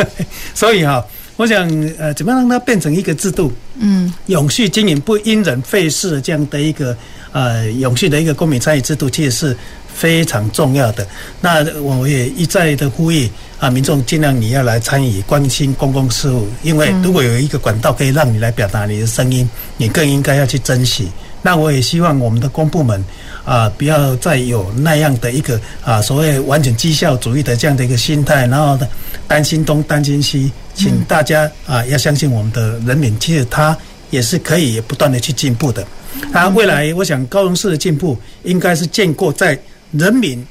[0.54, 1.04] 所以哈。
[1.36, 1.66] 我想，
[1.98, 3.50] 呃，怎么样让它变成一个制度？
[3.78, 6.96] 嗯，永续经营不因人废事的这样的一个
[7.32, 9.56] 呃永续的一个公民参与制度，其实是
[9.92, 11.06] 非常重要的。
[11.40, 13.28] 那我也一再的呼吁
[13.58, 21.08] 啊，民众尽量你要来参与关心公共事务，因为如果有一个管道可以让你来表达你的声音，你更应该要去珍惜。
[21.40, 23.02] 那我也希望我们的公部门
[23.44, 28.86] 啊，不要再有那样的一个啊所谓完全绩效主义的这样的一个心态，然后呢，
[29.26, 30.52] 担心东担心西。
[30.74, 33.76] 请大家啊，要相信我们的人民，其实他
[34.10, 35.86] 也是可以不断的去进步的。
[36.32, 39.58] 啊，未来我想高雄市的进步，应该是建构在
[39.92, 40.44] 人民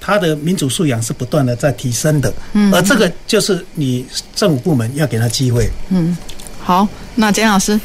[0.00, 2.32] 他的民主素养是不断的在提升的。
[2.52, 4.04] 嗯，而这个就是你
[4.34, 5.70] 政府部门要给他机会。
[5.88, 6.16] 嗯，
[6.60, 7.78] 好，那简老师，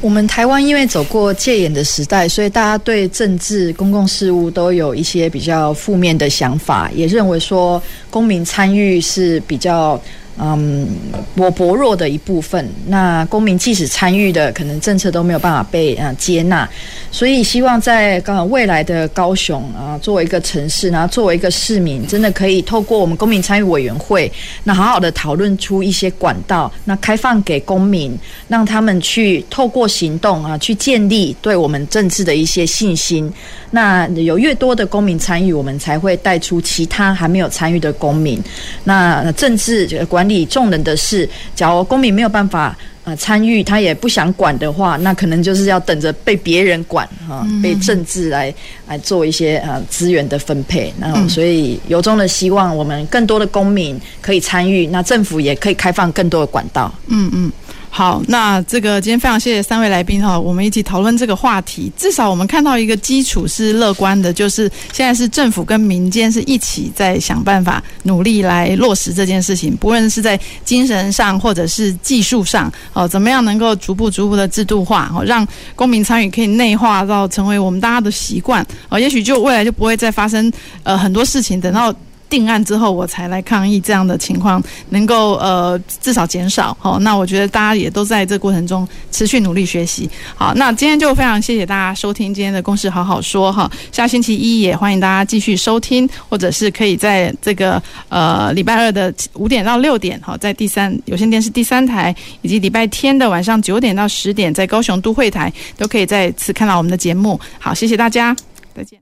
[0.00, 10.00] 我们台湾因为走过戒严的时代，所以大家对政治公共事务都有一些比较负面的想法，也认为说公民参与是比较。
[10.38, 10.88] 嗯，
[11.36, 16.68] 我薄弱的一部分，那公民即使参与的，可能政策都没有办法被呃接纳，
[17.10, 24.30] 所以希望在刚未来的高雄啊，作为一个城市，然后作为一个市民，真的可以透过我们公民参与委员会，
[24.64, 28.18] 那好好的讨论出一些管道，那开放给公民，
[28.48, 33.32] 让他们去透过行动啊，去建立对我们政治的一些信心。
[33.70, 38.42] 那有越多的公民参与，我们才会带出其他还没有参与的公民。
[38.84, 48.54] 那政治这个管理众人的事，假如公民没有办法呃参与，他也不想管的话，那可能就是要等着被别人管哈，被政治来
[48.86, 50.94] 来做一些呃资源的分配。
[50.98, 56.94] 那所以由衷的希望我们更多的公民可以参与，那政府也可以开放更多的管道。
[57.08, 57.50] 嗯嗯。
[57.94, 61.92] 好，那这个今天非常谢谢三位来宾哈，我们一起讨论这个话题。
[61.94, 64.62] 至少我们看到一个基础是乐观的，就是
[64.94, 80.50] 现在是政府跟民间是一起在想办法努力来落实这件事情，不论是在精神上或者是技术上，哦，怎么样能够逐步逐步的制度化，哦，让公民参与可以内化到成为我们大家的习惯，哦，也许就未来就不会再发生
[80.82, 81.94] 呃很多事情，等到。
[82.32, 86.74] 定案之后，我才来抗议，这样的情况能够呃至少减少。
[86.80, 90.08] 好，那我觉得大家也都在这过程中持续努力学习。
[90.34, 93.70] 好，那今天就非常谢谢大家收听今天的公事好好说哈。
[93.92, 107.38] 下星期一也欢迎大家继续收听，或者是可以在这个呃礼拜二的五点到六点，好，在第三有线电视第三台，以及礼拜天的晚上九点到十点，在高雄都会台都可以再次看到我们的节目。
[107.58, 108.34] 好，谢谢大家，
[108.74, 109.01] 再见。